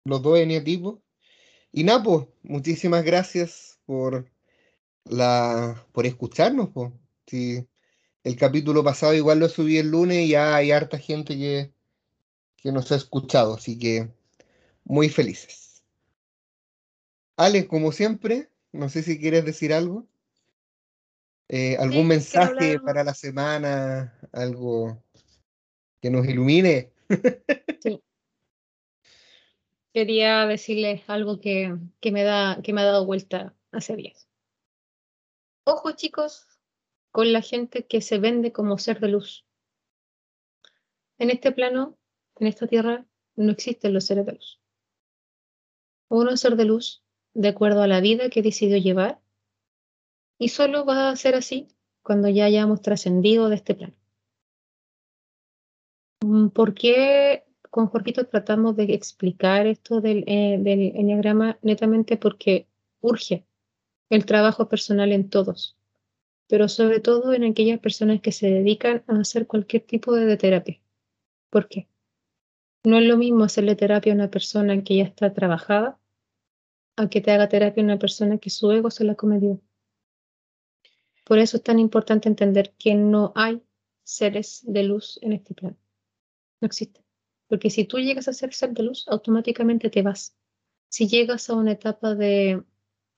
[0.05, 1.01] los dos eneatipos.
[1.73, 4.31] Y Napo, muchísimas gracias por
[5.05, 6.71] la por escucharnos.
[6.71, 6.93] po.
[7.27, 7.67] Sí,
[8.25, 11.73] el capítulo pasado igual lo subí el lunes y ya hay harta gente que,
[12.57, 14.11] que nos ha escuchado, así que
[14.85, 15.85] muy felices.
[17.37, 20.07] Ale, como siempre, no sé si quieres decir algo.
[21.49, 24.19] Eh, ¿algún Sí, mensaje para la semana?
[24.33, 25.03] Algo
[26.01, 26.93] que nos ilumine.
[29.99, 34.29] Quería decirles algo que, que me da, que me ha dado vuelta hace días.
[35.65, 36.47] Ojo, chicos,
[37.11, 39.45] con la gente que se vende como ser de luz.
[41.19, 41.99] En este plano,
[42.37, 44.61] en esta tierra, no existen los seres de luz.
[46.07, 47.03] Uno es ser de luz
[47.35, 49.21] de acuerdo a la vida que decidió llevar
[50.39, 51.67] y solo va a ser así
[52.03, 53.97] cuando ya hayamos trascendido de este plano.
[56.55, 62.67] ¿Por qué con Jorgito tratamos de explicar esto del, eh, netamente porque
[63.01, 63.45] urge
[64.11, 65.77] el trabajo personal en todos,
[66.49, 70.81] pero sobre todo en aquellas personas que se dedican a hacer cualquier tipo de terapia.
[71.51, 71.89] ¿Por qué?
[72.85, 75.99] No es lo mismo hacerle terapia a una persona que ya está trabajada
[76.97, 79.61] a que te haga terapia a una persona que su ego se la cometió.
[81.25, 83.63] Por eso es tan importante entender que no hay
[84.03, 85.77] seres de luz en este plano.
[86.61, 87.08] No existe.
[87.49, 90.37] Porque si tú llegas a ser ser de luz, automáticamente te vas.
[90.89, 92.63] Si llegas a una etapa de,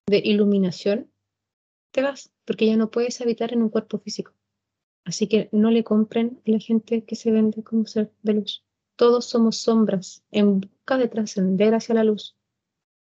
[0.07, 1.11] de iluminación,
[1.91, 4.33] te vas, porque ya no puedes habitar en un cuerpo físico.
[5.05, 8.65] Así que no le compren a la gente que se vende como ser de luz.
[8.97, 12.37] Todos somos sombras en busca de trascender hacia la luz.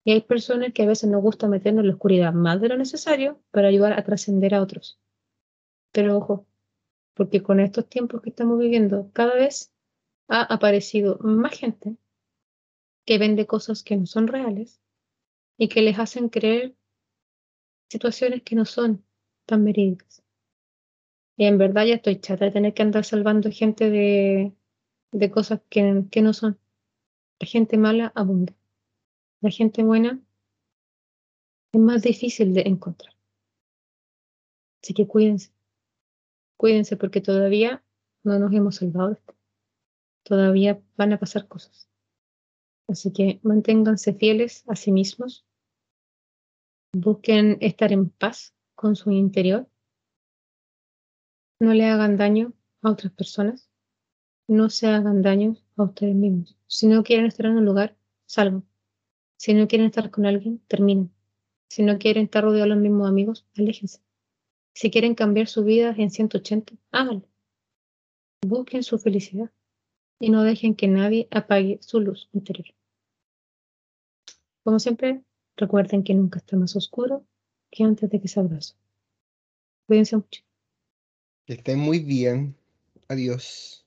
[0.05, 2.77] Y hay personas que a veces nos gusta meternos en la oscuridad más de lo
[2.77, 4.99] necesario para ayudar a trascender a otros.
[5.91, 6.45] Pero ojo,
[7.15, 9.73] porque con estos tiempos que estamos viviendo, cada vez
[10.29, 11.97] ha aparecido más gente
[13.05, 14.79] que vende cosas que no son reales
[15.57, 16.75] y que les hacen creer
[17.89, 19.03] situaciones que no son
[19.45, 20.23] tan verídicas.
[21.35, 24.53] Y en verdad ya estoy chata de tener que andar salvando gente de,
[25.11, 26.59] de cosas que, que no son.
[27.39, 28.53] La gente mala abunda.
[29.41, 30.21] La gente buena
[31.71, 33.15] es más difícil de encontrar.
[34.83, 35.51] Así que cuídense.
[36.57, 37.83] Cuídense porque todavía
[38.23, 39.38] no nos hemos salvado de esto.
[40.29, 41.89] Todavía van a pasar cosas.
[42.87, 45.43] Así que manténganse fieles a sí mismos.
[46.93, 49.67] Busquen estar en paz con su interior.
[51.59, 52.53] No le hagan daño
[52.83, 53.71] a otras personas.
[54.47, 56.55] No se hagan daño a ustedes mismos.
[56.67, 57.97] Si no quieren estar en un lugar,
[58.27, 58.69] salgan.
[59.35, 61.11] Si no quieren estar con alguien, terminen.
[61.69, 63.99] Si no quieren estar rodeados de los mismos amigos, aléjense.
[64.75, 67.27] Si quieren cambiar su vida en 180, háganlo.
[68.45, 69.51] Busquen su felicidad
[70.19, 72.67] y no dejen que nadie apague su luz interior.
[74.63, 75.23] Como siempre,
[75.55, 77.25] recuerden que nunca está más oscuro
[77.71, 78.75] que antes de que se abrace.
[79.87, 80.41] Cuídense mucho.
[81.45, 82.55] Que estén muy bien.
[83.07, 83.85] Adiós.